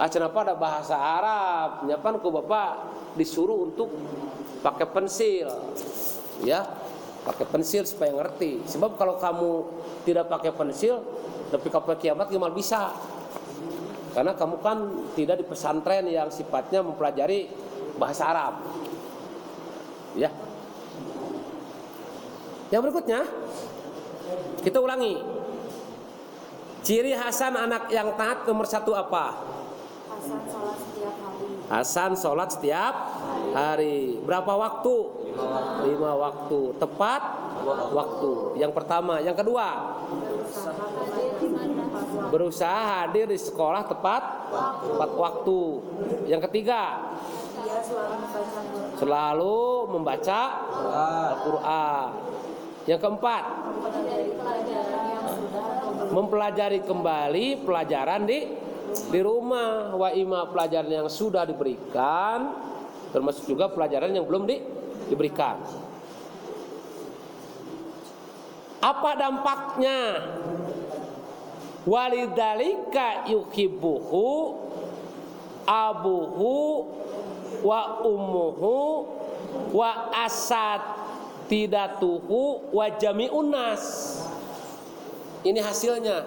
Ah 0.00 0.08
kenapa 0.08 0.42
ada 0.42 0.54
bahasa 0.56 0.96
Arab? 0.96 1.84
Nyapan 1.86 2.18
ku 2.18 2.32
bapak 2.32 2.70
disuruh 3.20 3.68
untuk 3.68 3.92
pakai 4.64 4.88
pensil, 4.90 5.46
ya 6.42 6.66
pakai 7.26 7.46
pensil 7.50 7.82
supaya 7.86 8.14
ngerti. 8.14 8.62
Sebab 8.66 8.94
kalau 8.96 9.18
kamu 9.18 9.50
tidak 10.06 10.30
pakai 10.30 10.50
pensil, 10.54 11.02
tapi 11.50 11.66
kapan 11.70 11.98
kiamat 11.98 12.26
gimana 12.30 12.54
bisa? 12.54 12.94
Karena 14.14 14.32
kamu 14.38 14.56
kan 14.62 14.78
tidak 15.18 15.42
di 15.42 15.44
pesantren 15.44 16.06
yang 16.06 16.30
sifatnya 16.30 16.86
mempelajari 16.86 17.50
bahasa 17.98 18.30
Arab. 18.30 18.54
Ya, 20.14 20.30
yang 22.74 22.82
berikutnya 22.82 23.22
kita 24.66 24.82
ulangi. 24.82 25.20
Ciri 26.84 27.16
Hasan 27.16 27.56
anak 27.56 27.88
yang 27.88 28.12
taat 28.18 28.44
nomor 28.44 28.66
satu 28.68 28.92
apa? 28.92 29.40
Hasan 30.20 30.42
sholat 30.50 30.76
setiap 30.76 31.14
hari. 31.16 31.48
Hasan 31.70 32.12
sholat 32.18 32.48
setiap 32.50 32.94
hari. 33.54 33.98
Berapa 34.26 34.52
waktu? 34.52 34.94
Lima 35.86 36.12
waktu. 36.18 36.60
Tepat 36.76 37.22
waktu. 37.94 38.32
Yang 38.60 38.72
pertama. 38.76 39.22
Yang 39.22 39.46
kedua? 39.46 39.66
Berusaha 40.12 40.83
hadir 42.58 43.26
di 43.30 43.38
sekolah 43.38 43.86
tepat 43.86 44.22
tepat 44.84 45.10
waktu. 45.14 45.60
Yang 46.26 46.42
ketiga? 46.50 47.12
Selalu 48.98 49.90
membaca 49.90 50.40
Al-Quran. 51.32 52.08
Yang 52.84 53.00
keempat, 53.00 53.44
mempelajari 56.12 56.84
kembali 56.84 57.64
pelajaran 57.64 58.28
di 58.28 58.38
di 58.94 59.20
rumah 59.24 59.96
wa 59.96 60.12
ima 60.12 60.46
pelajaran 60.52 60.92
yang 61.02 61.08
sudah 61.08 61.48
diberikan 61.48 62.52
termasuk 63.14 63.46
juga 63.46 63.70
pelajaran 63.70 64.10
yang 64.10 64.26
belum 64.26 64.42
di, 64.42 64.58
diberikan. 65.06 65.62
Apa 68.82 69.10
dampaknya? 69.14 69.98
Walidalika 71.84 73.28
yukibuhu 73.28 74.56
abuhu 75.68 76.88
wa 77.64 78.00
ummuhu 78.00 78.76
wa 79.72 80.12
asad 80.24 80.80
tidak 81.48 82.00
tuhu 82.00 82.72
wajami 82.72 83.28
unas. 83.28 84.16
Ini 85.44 85.60
hasilnya. 85.60 86.24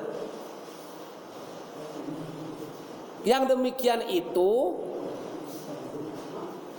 Yang 3.25 3.43
demikian 3.57 4.05
itu 4.07 4.77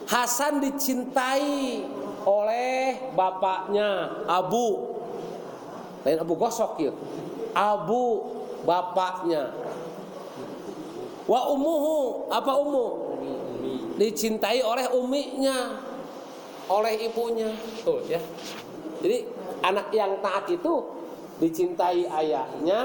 Hasan 0.09 0.64
dicintai 0.64 1.85
oleh 2.25 3.12
bapaknya 3.12 4.25
Abu. 4.25 4.97
Lain 6.01 6.17
Abu 6.25 6.33
Gosok 6.33 6.81
ya. 6.81 6.93
Abu 7.53 8.25
bapaknya. 8.66 9.53
Wa 11.29 11.53
umuhu 11.53 12.27
apa 12.33 12.53
umu? 12.57 12.87
Dicintai 13.99 14.64
oleh 14.64 14.88
uminya 14.94 15.83
oleh 16.71 16.94
ibunya. 17.11 17.53
Tuh 17.85 18.01
ya. 18.09 18.23
Jadi 18.99 19.29
anak 19.62 19.92
yang 19.92 20.18
taat 20.25 20.49
itu 20.49 20.75
dicintai 21.38 22.09
ayahnya, 22.09 22.81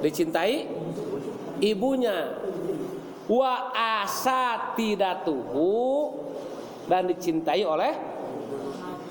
dicintai 0.00 0.68
ibunya. 1.58 2.38
Wa 3.26 3.72
asa 3.72 4.74
tidak 4.76 5.24
tuhu 5.24 6.12
dan 6.86 7.08
dicintai 7.08 7.64
oleh 7.64 7.92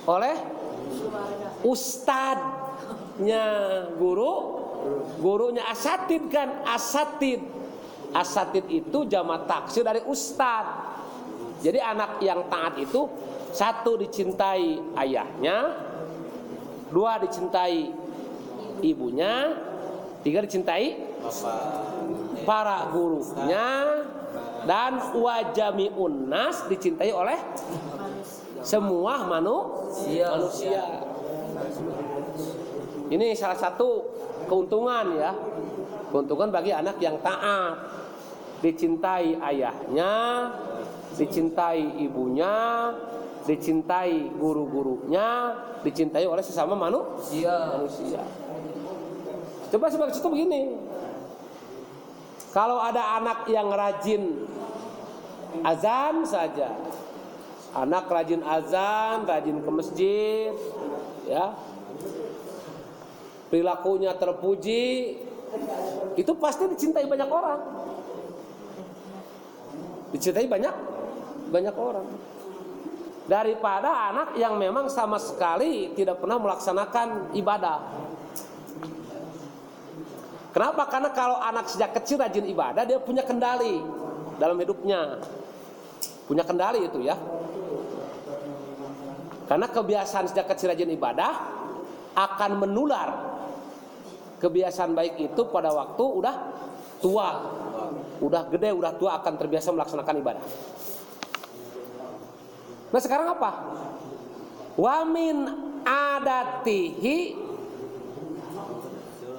oleh 0.06 0.36
ustad. 1.66 2.62
gurunya 3.22 3.46
guru 4.02 4.61
gurunya 5.22 5.64
asatid 5.70 6.28
kan 6.32 6.66
asatid 6.66 7.42
asatid 8.12 8.66
itu 8.68 9.06
jama 9.08 9.44
taksir 9.48 9.86
dari 9.86 10.04
ustad 10.08 10.66
jadi 11.62 11.80
anak 11.82 12.20
yang 12.20 12.46
taat 12.50 12.78
itu 12.82 13.06
satu 13.52 14.00
dicintai 14.00 14.80
ayahnya 14.98 15.76
dua 16.92 17.22
dicintai 17.22 17.92
ibunya 18.82 19.56
tiga 20.26 20.44
dicintai 20.44 20.98
para 22.44 22.90
gurunya 22.90 23.68
dan 24.66 25.18
wajami 25.18 25.90
unas 25.94 26.66
dicintai 26.70 27.10
oleh 27.10 27.38
semua 28.62 29.26
manusia. 29.26 30.38
manusia. 30.38 30.86
Ini 33.12 33.34
salah 33.36 33.58
satu 33.58 34.06
keuntungan 34.46 35.06
ya. 35.18 35.32
Keuntungan 36.10 36.50
bagi 36.52 36.72
anak 36.72 36.98
yang 37.02 37.18
taat. 37.20 37.78
Dicintai 38.62 39.42
ayahnya, 39.42 40.14
dicintai 41.18 41.98
ibunya, 41.98 42.94
dicintai 43.50 44.30
guru-gurunya, 44.38 45.58
dicintai 45.82 46.30
oleh 46.30 46.46
sesama 46.46 46.78
manusia. 46.78 47.74
manusia. 47.74 48.22
Coba 49.74 49.90
sebagai 49.90 50.14
contoh 50.20 50.32
begini. 50.36 50.78
Kalau 52.52 52.84
ada 52.84 53.18
anak 53.18 53.48
yang 53.48 53.72
rajin 53.72 54.46
azan 55.64 56.28
saja, 56.28 56.76
anak 57.72 58.12
rajin 58.12 58.44
azan, 58.44 59.24
rajin 59.24 59.64
ke 59.64 59.72
masjid, 59.72 60.52
ya, 61.26 61.56
perilakunya 63.52 64.16
terpuji, 64.16 65.20
itu 66.16 66.32
pasti 66.40 66.72
dicintai 66.72 67.04
banyak 67.04 67.28
orang. 67.28 67.60
Dicintai 70.16 70.48
banyak 70.48 70.76
banyak 71.52 71.76
orang. 71.76 72.08
Daripada 73.28 74.12
anak 74.12 74.40
yang 74.40 74.56
memang 74.56 74.88
sama 74.88 75.20
sekali 75.20 75.92
tidak 75.96 76.24
pernah 76.24 76.40
melaksanakan 76.40 77.36
ibadah. 77.36 77.80
Kenapa? 80.52 80.84
Karena 80.92 81.10
kalau 81.16 81.40
anak 81.40 81.72
sejak 81.72 81.96
kecil 81.96 82.20
rajin 82.20 82.44
ibadah, 82.44 82.84
dia 82.84 83.00
punya 83.00 83.24
kendali 83.24 83.80
dalam 84.36 84.60
hidupnya. 84.60 85.24
Punya 86.28 86.44
kendali 86.44 86.88
itu 86.88 87.00
ya. 87.04 87.16
Karena 89.48 89.68
kebiasaan 89.68 90.28
sejak 90.32 90.52
kecil 90.52 90.76
rajin 90.76 90.92
ibadah 90.92 91.32
akan 92.16 92.68
menular 92.68 93.31
kebiasaan 94.42 94.98
baik 94.98 95.22
itu 95.22 95.42
pada 95.54 95.70
waktu 95.70 96.02
udah 96.02 96.36
tua. 96.98 97.30
Udah 98.22 98.50
gede, 98.50 98.74
udah 98.74 98.98
tua 98.98 99.22
akan 99.22 99.34
terbiasa 99.38 99.70
melaksanakan 99.74 100.16
ibadah. 100.22 100.46
Nah 102.92 103.02
sekarang 103.02 103.38
apa? 103.38 103.52
Wamin 104.76 105.38
adatihi 105.86 107.34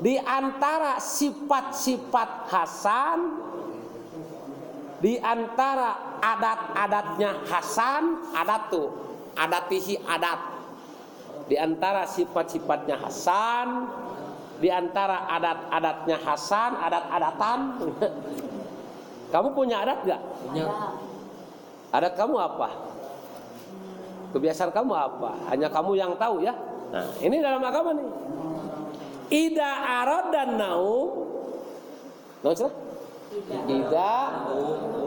di 0.03 0.19
antara 0.19 0.99
sifat-sifat 0.99 2.31
Hasan 2.51 3.19
di 4.99 5.15
antara 5.19 6.19
adat-adatnya 6.19 7.47
Hasan 7.47 8.35
adat 8.35 8.62
tuh 8.71 8.91
adatihi 9.38 10.03
adat 10.03 10.41
di 11.47 11.55
antara 11.55 12.07
sifat-sifatnya 12.07 12.99
Hasan 12.99 13.69
di 14.62 14.70
antara 14.70 15.27
adat-adatnya 15.27 16.22
Hasan 16.22 16.79
adat-adatan 16.79 17.59
kamu 19.35 19.48
punya 19.51 19.83
adat 19.83 19.98
gak? 20.07 20.22
Punya. 20.46 20.70
Adat 21.90 22.14
kamu 22.14 22.37
apa? 22.38 22.68
Kebiasaan 24.33 24.70
kamu 24.72 24.92
apa? 24.96 25.31
Hanya 25.53 25.68
kamu 25.68 25.92
yang 25.98 26.16
tahu 26.16 26.40
ya. 26.40 26.57
Nah, 26.92 27.09
ini 27.20 27.40
dalam 27.42 27.61
agama 27.61 27.92
nih. 27.92 28.09
Ida 29.33 29.70
arad 30.01 30.33
dan 30.33 30.57
naum. 30.57 31.29
Naum 32.44 32.55
sudah? 32.57 32.75
Ida 33.68 34.16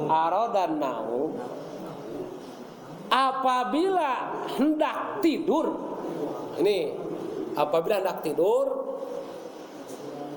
arad 0.10 0.50
dan 0.54 0.72
naum. 0.78 1.34
Apabila 3.10 4.13
hendak 4.58 5.22
tidur. 5.26 5.74
Ini 6.62 6.94
apabila 7.58 8.02
hendak 8.02 8.22
tidur. 8.22 8.85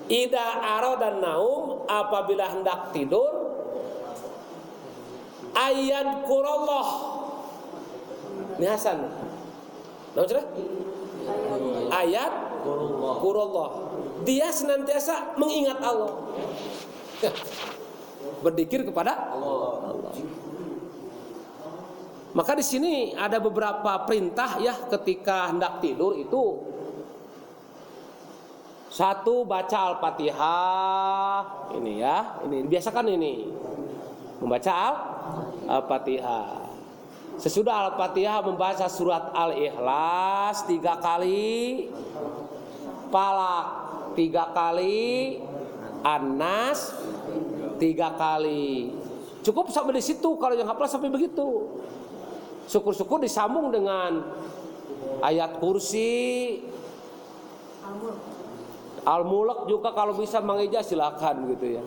Ida 0.09 0.65
arad 0.65 1.05
dan 1.05 1.21
naum 1.21 1.85
apabila 1.85 2.49
hendak 2.49 2.97
tidur 2.97 3.29
ayat 5.53 6.25
kurallah. 6.25 6.89
Ini 8.57 8.67
Hasan. 8.73 8.99
Sudah? 10.17 10.47
ayat 11.93 12.33
kurallah. 13.21 13.71
Dia 14.25 14.51
senantiasa 14.51 15.37
mengingat 15.39 15.79
Allah. 15.85 16.17
Berdikir 18.45 18.83
kepada 18.89 19.37
Allah. 19.37 20.15
Maka 22.37 22.53
di 22.55 22.65
sini 22.65 23.17
ada 23.17 23.41
beberapa 23.41 24.05
perintah 24.05 24.61
ya 24.63 24.77
ketika 24.95 25.49
hendak 25.51 25.81
tidur 25.81 26.15
itu 26.15 26.61
satu 28.99 29.47
baca 29.47 29.95
al-fatihah 29.95 31.71
ini 31.79 32.03
ya 32.03 32.43
ini 32.51 32.67
biasakan 32.67 33.07
ini 33.15 33.47
membaca 34.43 34.73
al- 34.75 35.19
Al-Fatihah. 35.69 36.65
Sesudah 37.39 37.93
Al-Fatihah 37.93 38.41
membaca 38.43 38.89
surat 38.89 39.31
Al-Ikhlas 39.37 40.65
tiga 40.67 40.99
kali, 40.99 41.87
Palak 43.13 43.67
tiga 44.17 44.51
kali, 44.51 45.39
Anas 46.03 46.97
tiga 47.77 48.17
kali. 48.17 48.91
Cukup 49.45 49.71
sampai 49.71 50.01
di 50.01 50.03
situ 50.03 50.35
kalau 50.41 50.57
yang 50.57 50.67
hafal 50.67 50.89
sampai 50.89 51.13
begitu. 51.13 51.69
Syukur-syukur 52.69 53.23
disambung 53.23 53.71
dengan 53.71 54.25
ayat 55.23 55.57
kursi, 55.63 56.59
Al-Mulk 59.05 59.71
juga 59.71 59.95
kalau 59.95 60.17
bisa 60.17 60.43
mengeja 60.43 60.83
silakan 60.83 61.47
gitu 61.55 61.79
ya. 61.79 61.83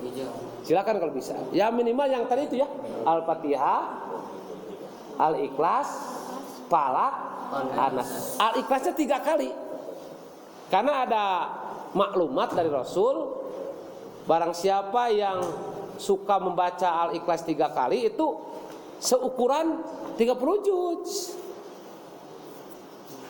Silakan 0.63 0.95
kalau 1.01 1.13
bisa. 1.13 1.35
Ya 1.51 1.67
minimal 1.73 2.07
yang 2.07 2.23
tadi 2.29 2.47
itu 2.47 2.61
ya. 2.61 2.67
Al-Fatihah, 3.03 3.81
Al-Ikhlas, 5.19 5.89
Palak, 6.71 7.15
Anas. 7.75 8.39
Al-Ikhlasnya 8.39 8.93
tiga 8.95 9.19
kali. 9.19 9.51
Karena 10.71 11.03
ada 11.03 11.23
maklumat 11.91 12.55
dari 12.55 12.71
Rasul 12.71 13.43
barang 14.23 14.55
siapa 14.55 15.11
yang 15.11 15.43
suka 15.99 16.39
membaca 16.39 17.09
Al-Ikhlas 17.09 17.43
tiga 17.43 17.69
kali 17.75 18.07
itu 18.07 18.27
seukuran 19.01 19.83
30 20.15 20.65
juz. 20.65 21.40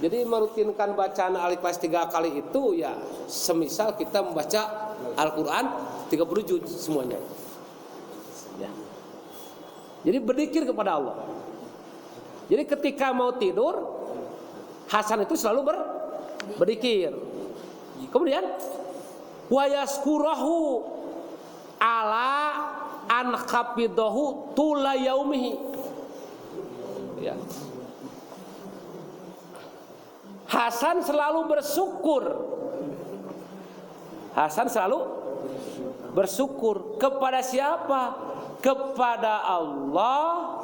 Jadi 0.01 0.25
merutinkan 0.25 0.97
bacaan 0.97 1.37
Al-Ikhlas 1.37 1.77
tiga 1.77 2.09
kali 2.09 2.41
itu 2.41 2.73
ya 2.73 2.97
semisal 3.29 3.93
kita 3.93 4.25
membaca 4.25 4.61
Al-Quran 5.13 5.65
30 6.09 6.49
juz 6.49 6.65
semuanya. 6.65 7.21
Ya. 8.57 8.73
Jadi 10.01 10.17
berzikir 10.17 10.65
kepada 10.65 10.97
Allah. 10.97 11.21
Jadi 12.49 12.65
ketika 12.65 13.13
mau 13.13 13.37
tidur 13.37 14.01
Hasan 14.91 15.23
itu 15.23 15.39
selalu 15.39 15.71
ber, 15.71 15.77
berzikir. 16.59 17.15
Kemudian 18.11 18.43
wayaskurahu 19.47 20.83
ala 21.79 22.35
an 23.07 23.39
khafidahu 23.39 24.51
tula 24.51 24.99
yaumihi. 24.99 25.55
Ya. 27.23 27.39
Hasan 30.51 30.99
selalu 30.99 31.47
bersyukur. 31.47 32.23
Hasan 34.35 34.67
selalu 34.67 34.99
bersyukur 36.11 36.99
kepada 36.99 37.39
siapa? 37.39 38.19
Kepada 38.59 39.47
Allah 39.47 40.59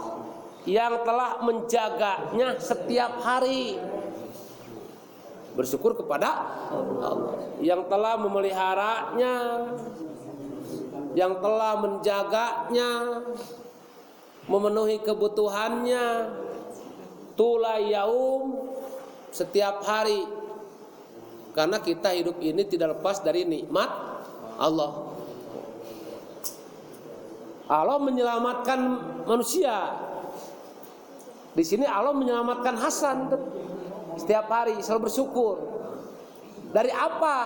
yang 0.68 1.08
telah 1.08 1.40
menjaganya 1.40 2.60
setiap 2.60 3.24
hari. 3.24 3.80
Bersyukur 5.56 5.96
kepada 5.96 6.36
Allah 6.68 7.40
yang 7.64 7.88
telah 7.88 8.20
memeliharanya, 8.20 9.36
yang 11.16 11.40
telah 11.40 11.80
menjaganya, 11.80 13.24
memenuhi 14.52 15.00
kebutuhannya. 15.00 16.36
Tula 17.40 17.78
yaum 17.78 18.68
setiap 19.38 19.86
hari 19.86 20.26
Karena 21.54 21.82
kita 21.82 22.14
hidup 22.14 22.38
ini 22.38 22.62
tidak 22.70 23.02
lepas 23.02 23.18
dari 23.26 23.42
nikmat 23.42 23.90
Allah. 24.62 25.10
Allah 27.66 27.98
menyelamatkan 27.98 28.80
manusia. 29.26 29.98
Di 31.58 31.66
sini 31.66 31.90
Allah 31.90 32.14
menyelamatkan 32.14 32.78
Hasan 32.78 33.18
setiap 34.22 34.46
hari 34.54 34.78
selalu 34.86 35.10
bersyukur. 35.10 35.56
Dari 36.70 36.94
apa? 36.94 37.38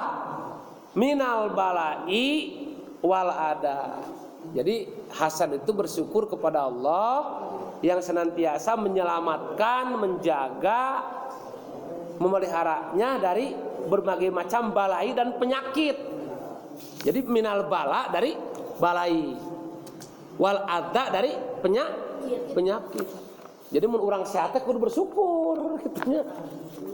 Minal 0.99 1.55
balai 1.55 2.51
wal 2.99 3.31
ada. 3.31 4.03
Jadi 4.51 4.91
Hasan 5.15 5.55
itu 5.55 5.71
bersyukur 5.71 6.27
kepada 6.27 6.67
Allah 6.67 7.39
yang 7.79 8.03
senantiasa 8.03 8.75
menyelamatkan, 8.75 9.95
menjaga, 9.95 10.83
memeliharanya 12.21 13.17
dari 13.17 13.57
berbagai 13.89 14.29
macam 14.29 14.69
balai 14.69 15.17
dan 15.17 15.33
penyakit. 15.41 15.97
Jadi 17.01 17.19
minal 17.25 17.65
bala 17.65 18.13
dari 18.13 18.37
balai, 18.77 19.33
wal 20.37 20.61
ada 20.69 21.09
dari 21.09 21.33
penyakit. 21.65 22.53
penyakit. 22.53 23.07
Jadi 23.71 23.85
mun 23.87 24.03
urang 24.03 24.27
sehat 24.27 24.51
kudu 24.51 24.83
bersyukur 24.83 25.79
gitu 25.79 26.21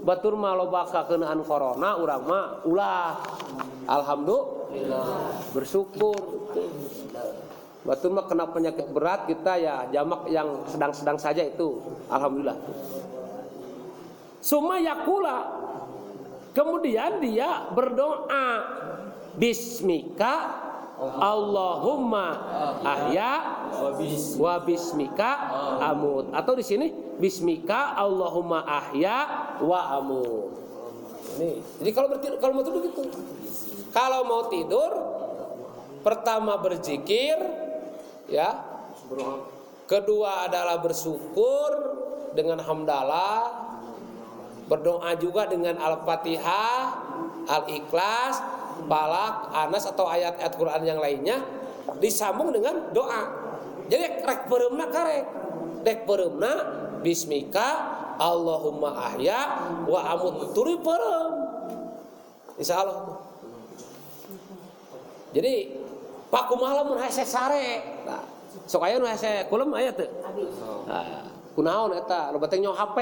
Batur 0.06 0.38
mah 0.38 0.54
lobaka 0.54 1.10
keunaan 1.10 1.42
corona 1.42 1.98
urang 1.98 2.24
mah 2.24 2.46
ulah 2.64 3.18
alhamdulillah 3.90 5.42
bersyukur. 5.52 6.16
Batur 7.82 8.14
mah 8.14 8.30
kena 8.30 8.46
penyakit 8.54 8.88
berat 8.94 9.26
kita 9.26 9.58
ya 9.58 9.90
jamak 9.90 10.30
yang 10.30 10.64
sedang-sedang 10.70 11.18
saja 11.18 11.44
itu 11.44 11.82
alhamdulillah. 12.14 12.56
Suma 14.42 14.78
yakula 14.78 15.38
kemudian 16.54 17.22
dia 17.22 17.70
berdoa 17.74 18.48
bismika 19.38 20.66
Allahumma 21.22 22.26
ahya 22.82 23.34
wa 24.42 24.58
bismika 24.66 25.32
amut 25.78 26.34
atau 26.34 26.58
di 26.58 26.66
sini 26.66 26.90
bismika 27.22 27.94
Allahumma 27.94 28.66
ahya 28.66 29.18
wa 29.62 30.02
amut. 30.02 30.50
Jadi 31.78 31.92
kalau 31.94 32.10
kalau 32.42 32.54
mau 32.58 32.66
tidur 32.66 32.82
gitu. 32.90 33.02
Kalau 33.94 34.20
mau 34.26 34.42
tidur 34.50 34.92
pertama 36.02 36.58
berzikir 36.58 37.38
ya. 38.26 38.58
Kedua 39.86 40.50
adalah 40.50 40.82
bersyukur 40.82 41.70
dengan 42.34 42.58
hamdalah. 42.66 43.67
Berdoa 44.68 45.16
juga 45.16 45.48
dengan 45.48 45.80
Al-Fatihah, 45.80 46.84
Al-Ikhlas, 47.48 48.36
Balak, 48.86 49.56
Anas 49.56 49.88
atau 49.88 50.06
ayat-ayat 50.06 50.54
Quran 50.60 50.82
yang 50.84 51.00
lainnya 51.00 51.42
disambung 51.98 52.52
dengan 52.52 52.92
doa. 52.92 53.32
Jadi 53.88 54.28
rek 54.28 54.52
beremna 54.52 54.92
karek. 54.92 55.26
Rek 55.88 56.04
beremna 56.04 56.52
bismika 57.00 57.96
Allahumma 58.20 59.08
ahya 59.08 59.40
wa 59.88 60.00
amut 60.12 60.52
turi 60.52 60.76
perem. 60.84 61.32
Insya 62.60 62.84
Allah. 62.84 63.24
Jadi 65.32 65.80
Pak 66.28 66.44
kumaha 66.52 66.84
mun 66.84 67.00
hese 67.00 67.24
sare. 67.24 68.04
Nah, 68.04 68.26
sok 68.68 68.84
aya 68.84 69.00
nu 69.00 69.08
hese 69.08 69.48
kulem 69.48 69.72
aya 69.72 69.96
teu? 69.96 70.12
Nah, 70.84 71.32
kunaon 71.56 71.96
eta? 71.96 72.36
Loba 72.36 72.52
teh 72.52 72.60
HP. 72.60 72.98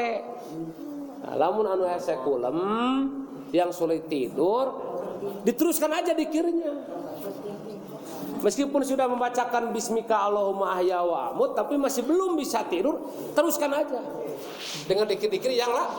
Nah, 1.24 1.34
lamun 1.40 1.66
anu 1.70 1.88
hese 1.88 2.18
kulem 2.22 2.60
yang 3.54 3.72
sulit 3.72 4.10
tidur 4.12 4.74
diteruskan 5.46 5.92
aja 5.96 6.12
dikirnya. 6.12 6.74
Meskipun 8.44 8.86
sudah 8.86 9.10
membacakan 9.10 9.74
bismika 9.74 10.22
Allahumma 10.22 10.78
ahya 10.78 11.02
wa 11.02 11.34
amut 11.34 11.58
tapi 11.58 11.82
masih 11.82 12.06
belum 12.06 12.38
bisa 12.38 12.62
tidur, 12.70 13.10
teruskan 13.34 13.74
aja. 13.74 13.98
Dengan 14.86 15.10
dikir-dikir 15.10 15.50
yang 15.50 15.74
lah, 15.74 15.90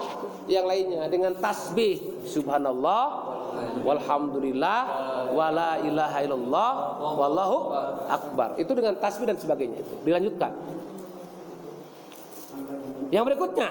yang 0.47 0.63
lainnya 0.63 1.11
dengan 1.11 1.35
tasbih 1.43 2.23
subhanallah 2.23 3.35
walhamdulillah 3.83 4.81
wala 5.35 5.83
ilaha 5.83 6.19
illallah 6.23 6.71
wallahu 7.19 7.57
akbar. 8.07 8.55
Itu 8.63 8.79
dengan 8.79 8.95
tasbih 9.01 9.27
dan 9.27 9.43
sebagainya 9.43 9.83
itu. 9.83 9.95
Dilanjutkan. 10.07 10.53
Yang 13.11 13.25
berikutnya 13.33 13.69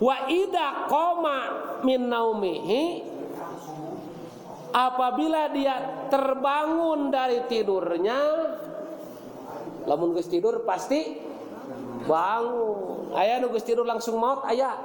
wa 0.00 0.16
ida 0.32 0.88
koma 0.88 1.38
min 1.84 2.08
naumihi 2.08 2.84
apabila 4.72 5.52
dia 5.52 6.08
terbangun 6.08 7.12
dari 7.12 7.44
tidurnya 7.46 8.20
lamun 9.84 10.16
geus 10.16 10.28
tidur 10.28 10.62
pasti 10.64 11.18
bangun. 12.04 13.12
Aya 13.12 13.42
nu 13.42 13.50
geus 13.50 13.66
tidur 13.66 13.82
langsung 13.82 14.16
maut 14.16 14.46
aya? 14.46 14.78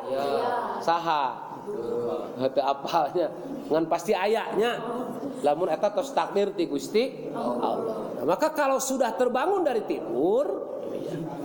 Saha. 0.82 1.45
Hete 2.41 2.62
apalnya? 2.62 3.32
Ngan 3.65 3.86
pasti 3.89 4.13
ayahnya 4.13 4.78
lamun 5.41 5.69
eta 5.69 5.89
tos 5.93 6.13
takdir 6.13 6.54
ti 6.54 6.65
Gusti 6.69 7.30
Allah. 7.34 8.17
Maka 8.25 8.54
kalau 8.54 8.82
sudah 8.82 9.13
terbangun 9.13 9.62
dari 9.62 9.86
tidur 9.86 10.45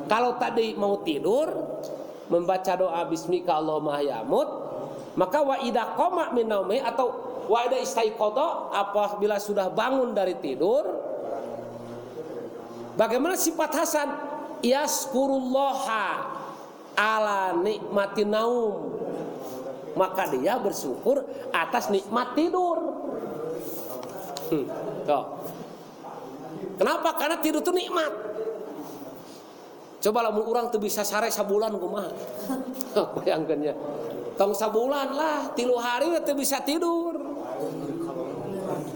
kalau 0.08 0.36
tadi 0.40 0.72
mau 0.76 1.00
tidur 1.04 1.69
membaca 2.30 2.72
doa 2.78 3.02
bismika 3.10 3.58
Allahumma 3.58 3.98
yamut 4.00 4.48
maka 5.18 5.42
wa 5.42 5.58
idza 5.58 5.98
qama 5.98 6.30
min 6.30 6.46
atau 6.80 7.10
wa 7.50 7.66
idza 7.66 7.78
istaiqadha 7.82 8.70
apabila 8.70 9.42
sudah 9.42 9.66
bangun 9.74 10.14
dari 10.14 10.38
tidur 10.38 10.86
bagaimana 12.94 13.34
sifat 13.34 13.70
Hasan? 13.74 14.08
Yaskurullaha 14.60 16.06
ala 16.92 17.56
nikmati 17.56 18.28
naum. 18.28 18.92
Maka 19.96 20.28
dia 20.30 20.60
bersyukur 20.60 21.24
atas 21.50 21.88
nikmat 21.88 22.36
tidur. 22.36 22.76
Hmm, 24.52 24.66
kenapa? 26.76 27.08
Karena 27.16 27.40
tidur 27.40 27.64
itu 27.64 27.72
nikmat 27.72 28.29
Coba 30.00 30.24
lah 30.24 30.32
orang 30.32 30.72
tuh 30.72 30.80
bisa 30.80 31.04
sare 31.04 31.28
sabulan 31.28 31.76
kumaha. 31.76 32.08
Bayangkannya. 33.20 33.76
Tong 34.40 34.56
sabulan 34.56 35.12
lah, 35.12 35.52
tilu 35.52 35.76
hari 35.76 36.16
tuh 36.24 36.32
bisa 36.32 36.64
tidur. 36.64 37.20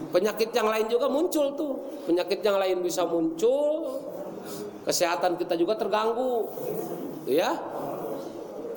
Penyakit 0.09 0.49
yang 0.57 0.73
lain 0.73 0.87
juga 0.89 1.13
muncul 1.13 1.53
tuh. 1.53 1.75
Penyakit 2.09 2.41
yang 2.41 2.57
lain 2.57 2.81
bisa 2.81 3.05
muncul. 3.05 4.01
Kesehatan 4.89 5.37
kita 5.37 5.53
juga 5.61 5.77
terganggu. 5.77 6.49
Ya. 7.29 7.53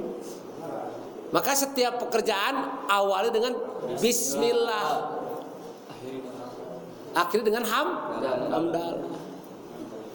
Maka 1.35 1.59
setiap 1.59 1.99
pekerjaan 2.07 2.87
awali 2.87 3.35
dengan 3.35 3.59
Bismillah. 3.99 5.11
Akhirnya 7.19 7.51
dengan 7.51 7.67
ham 7.67 7.99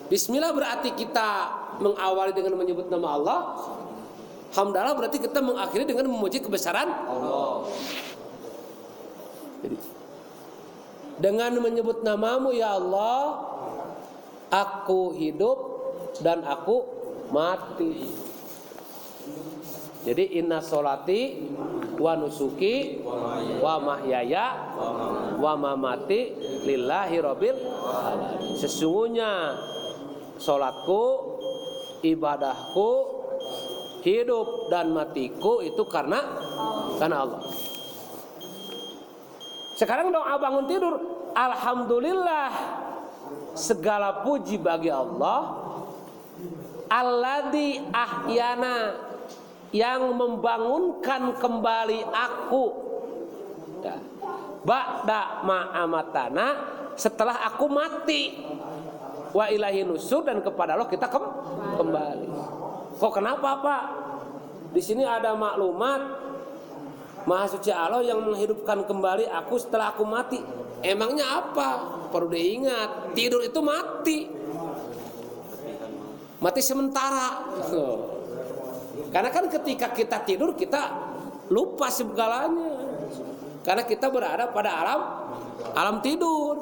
Bismillah 0.07 0.55
berarti 0.55 0.95
kita 0.95 1.51
mengawali 1.83 2.31
dengan 2.31 2.55
menyebut 2.55 2.87
nama 2.87 3.07
Allah 3.17 3.39
Hamdalah 4.53 4.93
berarti 4.93 5.17
kita 5.17 5.41
mengakhiri 5.41 5.89
dengan 5.89 6.09
memuji 6.13 6.39
kebesaran 6.41 6.89
Allah 6.89 7.67
Jadi 9.65 9.77
dengan 11.21 11.51
menyebut 11.61 12.01
namamu 12.05 12.53
ya 12.53 12.77
Allah 12.77 13.49
Aku 14.53 15.17
hidup 15.17 15.57
dan 16.21 16.45
aku 16.45 16.85
mati 17.33 18.13
Jadi 20.05 20.37
inna 20.37 20.61
solati 20.61 21.49
wa 21.97 22.13
nusuki 22.17 22.99
wa 23.61 23.79
mahyaya 23.79 24.75
wa 25.37 25.53
mamati 25.55 26.33
lillahi 26.65 27.15
rabbil. 27.21 27.57
Sesungguhnya 28.57 29.55
solatku, 30.39 31.03
ibadahku, 32.01 32.91
hidup 34.03 34.67
dan 34.67 34.91
matiku 34.91 35.63
itu 35.63 35.81
karena 35.87 36.19
karena 36.99 37.23
Allah. 37.23 37.41
Sekarang 39.73 40.13
doa 40.13 40.37
bangun 40.37 40.69
tidur, 40.69 40.95
alhamdulillah 41.33 42.51
segala 43.57 44.21
puji 44.21 44.61
bagi 44.61 44.93
Allah 44.93 45.63
Alladzi 46.93 47.81
ahyana 47.89 48.93
yang 49.73 50.13
membangunkan 50.13 51.33
kembali 51.41 52.05
aku. 52.05 52.65
Ba'da 54.63 55.43
ma'amatana 55.43 56.47
setelah 56.93 57.41
aku 57.49 57.65
mati 57.67 58.37
wa 59.33 59.49
ilahi 59.49 59.81
nusur 59.83 60.21
dan 60.21 60.39
kepada 60.45 60.77
Allah 60.77 60.87
kita 60.87 61.09
kem 61.09 61.25
kembali. 61.81 62.27
Kok 62.97 63.11
kenapa 63.13 63.49
Pak? 63.61 63.83
Di 64.73 64.81
sini 64.81 65.05
ada 65.05 65.37
maklumat 65.37 66.01
Maha 67.23 67.47
suci 67.47 67.71
Allah 67.71 68.03
yang 68.03 68.19
menghidupkan 68.19 68.83
kembali 68.83 69.31
aku 69.31 69.55
setelah 69.55 69.95
aku 69.95 70.03
mati. 70.03 70.43
Emangnya 70.83 71.39
apa? 71.39 71.69
Perlu 72.11 72.27
diingat, 72.35 73.15
tidur 73.15 73.39
itu 73.39 73.63
mati. 73.63 74.27
Mati 76.43 76.59
sementara. 76.59 77.47
Karena 79.07 79.29
kan 79.31 79.47
ketika 79.47 79.95
kita 79.95 80.27
tidur 80.27 80.51
kita 80.51 80.91
lupa 81.47 81.87
segalanya. 81.87 82.83
Karena 83.63 83.87
kita 83.87 84.11
berada 84.11 84.51
pada 84.51 84.71
alam 84.83 85.01
alam 85.71 86.03
tidur. 86.03 86.59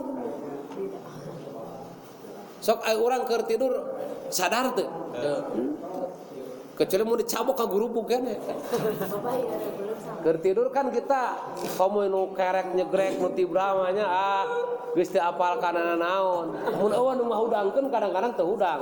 Sok 2.62 2.86
ay 2.86 2.94
orang 2.94 3.26
ke 3.26 3.34
tidur 3.50 3.74
sadar 4.30 4.78
tuh. 4.78 4.86
Kecuali 6.82 7.04
mau 7.06 7.13
dicabok 7.13 7.54
ke 7.62 7.65
guru 7.70 7.94
bukan 7.94 8.26
ya. 8.26 8.38
Tidur 10.41 10.74
kan 10.74 10.89
kita 10.89 11.38
kamu 11.78 12.10
nu 12.10 12.34
kerek 12.34 12.74
nyegrek 12.74 13.22
nu 13.22 13.30
tibramanya 13.38 14.02
ah 14.10 14.46
geus 14.98 15.13
teu 15.13 15.22
apal 15.22 15.62
kana 15.62 15.94
naon. 15.94 16.58
Mun 16.82 16.89
eueuh 16.89 17.13
nu 17.22 17.30
mahudangkeun 17.30 17.86
kadang-kadang 17.94 18.34
teu 18.34 18.50
hudang. 18.50 18.82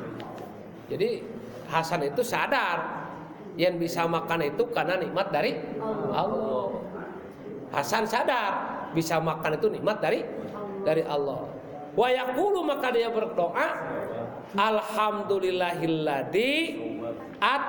Jadi 0.89 1.25
Hasan 1.65 2.05
itu 2.05 2.21
sadar 2.21 3.09
yang 3.57 3.81
bisa 3.81 4.05
makan 4.05 4.53
itu 4.53 4.69
karena 4.69 5.01
nikmat 5.01 5.33
dari 5.33 5.57
Allah. 6.13 6.84
Hasan 7.75 8.07
sadar 8.07 8.87
bisa 8.95 9.19
makan 9.19 9.59
itu 9.59 9.67
nikmat 9.67 9.99
dari 9.99 10.23
dari 10.87 11.03
Allah. 11.03 11.43
Wa 11.91 12.07
yaqulu 12.07 12.63
maka 12.63 12.95
dia 12.95 13.11
berdoa 13.11 13.67
Alhamdulillahilladzi 14.55 16.55
at 17.43 17.63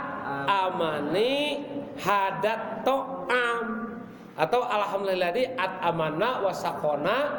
amani 0.47 1.67
hadat 1.99 2.87
to'am 2.87 3.91
atau 4.37 4.61
alhamdulilladzi 4.63 5.57
at 5.57 5.81
amana 5.83 6.45
wa 6.45 6.53
sakona 6.55 7.33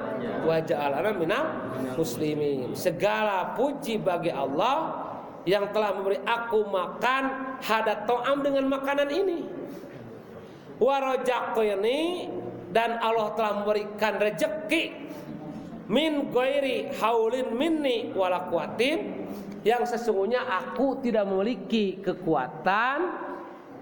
wa 0.44 0.60
ja'alana 0.60 1.16
minal 1.16 1.48
muslimin. 1.96 2.76
Segala 2.76 3.56
puji 3.56 4.04
bagi 4.04 4.34
Allah 4.34 5.06
yang 5.48 5.72
telah 5.72 5.96
memberi 5.96 6.20
aku 6.28 6.68
makan 6.68 7.56
hadat 7.64 8.04
to'am 8.04 8.44
dengan 8.44 8.68
makanan 8.68 9.08
ini. 9.08 9.48
Warojaqini 10.78 12.30
dan 12.78 13.02
Allah 13.02 13.34
telah 13.34 13.66
memberikan 13.66 14.22
rejeki 14.22 14.94
min 15.90 16.30
goiri 16.30 16.94
haulin 17.02 17.58
minni 17.58 18.14
wala 18.14 18.46
kuatin 18.54 19.26
yang 19.66 19.82
sesungguhnya 19.82 20.46
aku 20.46 21.02
tidak 21.02 21.26
memiliki 21.26 21.98
kekuatan 22.06 23.18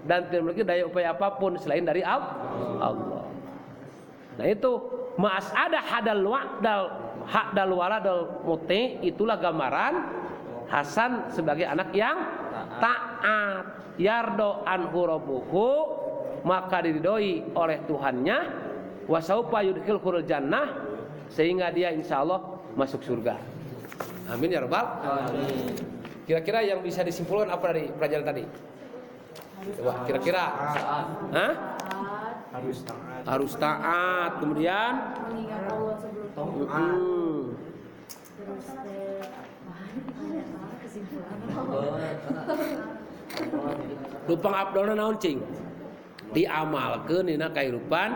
dan 0.08 0.18
tidak 0.32 0.40
memiliki 0.48 0.64
daya 0.64 0.88
upaya 0.88 1.12
apa 1.12 1.28
pun 1.36 1.60
selain 1.60 1.84
dari 1.84 2.00
Al- 2.00 2.40
Allah. 2.80 3.28
Nah 4.40 4.46
itu 4.48 4.72
mas 5.20 5.44
ada 5.52 5.76
hadal 5.76 6.24
wa'dal 6.24 6.84
hadal 7.28 7.72
waladal 7.76 8.40
muti 8.48 8.96
itulah 9.04 9.36
gambaran 9.36 10.24
Hasan 10.66 11.30
sebagai 11.30 11.62
anak 11.62 11.94
yang 11.94 12.16
taat 12.82 13.94
yardo 14.00 14.66
rabbuhu 14.66 15.68
maka 16.42 16.82
diridhoi 16.82 17.54
oleh 17.54 17.78
Tuhannya 17.86 18.65
wasaupa 19.06 19.62
yudkhilul 19.62 20.22
jannah 20.26 20.74
sehingga 21.30 21.70
dia 21.74 21.90
insya 21.94 22.22
Allah 22.22 22.42
masuk 22.78 23.02
surga. 23.02 23.38
Amin 24.30 24.50
ya 24.50 24.62
rabbal. 24.62 24.86
Kira-kira 26.26 26.66
yang 26.66 26.82
bisa 26.82 27.06
disimpulkan 27.06 27.48
apa 27.50 27.70
dari 27.70 27.86
pelajaran 27.94 28.26
tadi? 28.26 28.44
Coba 29.78 29.92
kira-kira. 30.04 30.44
Hah? 31.30 31.52
harus 32.56 32.78
taat 32.88 33.22
Harus 33.26 33.52
taat, 33.58 34.30
kemudian 34.40 34.92
mengingat 35.28 35.62
Allah 35.68 35.94
sebelum 36.00 36.28
hmm, 36.64 37.40
terus 38.40 38.66
teh 38.80 39.20
mana 39.66 40.74
kesimpulan 40.80 41.36
lupang 44.30 44.54
abdona 44.56 44.92
naon 44.96 45.16
cing 45.20 45.38
diamalkan 46.34 47.28
dina 47.30 47.46
kehidupan 47.50 48.08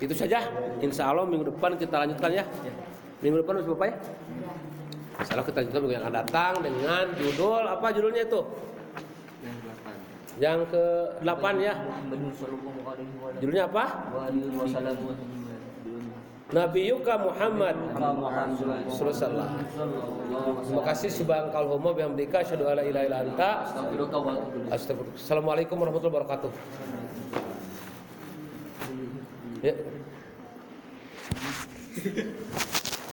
itu 0.00 0.14
saja. 0.16 0.40
Insya 0.80 1.12
Allah 1.12 1.28
minggu 1.28 1.52
depan 1.52 1.76
kita 1.76 2.06
lanjutkan 2.06 2.30
ya. 2.32 2.44
Minggu 3.20 3.44
depan 3.44 3.60
harus 3.60 3.68
apa 3.68 3.84
ya? 3.90 3.96
Insya 5.20 5.32
Allah 5.36 5.46
kita 5.46 5.56
lanjutkan 5.60 5.80
minggu 5.84 5.94
yang 5.94 6.04
akan 6.08 6.16
datang 6.24 6.52
dengan 6.64 7.04
judul 7.20 7.62
apa 7.68 7.86
judulnya 7.92 8.22
itu? 8.24 8.40
Yang 9.44 9.56
delapan. 9.60 9.94
yang 10.40 10.58
ke 10.72 10.84
8 11.20 11.60
ya. 11.60 11.74
Wa 11.76 13.36
judulnya 13.40 13.64
apa 13.68 13.84
Nabi 16.50 16.90
Yuka 16.90 17.14
Muhammad 17.14 17.78
Rasulullah 18.90 19.54
Terima 20.66 20.82
kasih 20.82 21.10
subhanakal 21.12 21.66
homo 21.70 21.94
bihamdika 21.94 22.42
asyhadu 22.42 22.66
alla 22.66 22.82
ilaha 22.82 23.04
illa 23.06 23.18
anta. 23.22 23.50
Assalamualaikum 24.70 25.78
warahmatullahi 25.78 26.16
wabarakatuh. 26.16 26.50
Ya. 29.60 29.74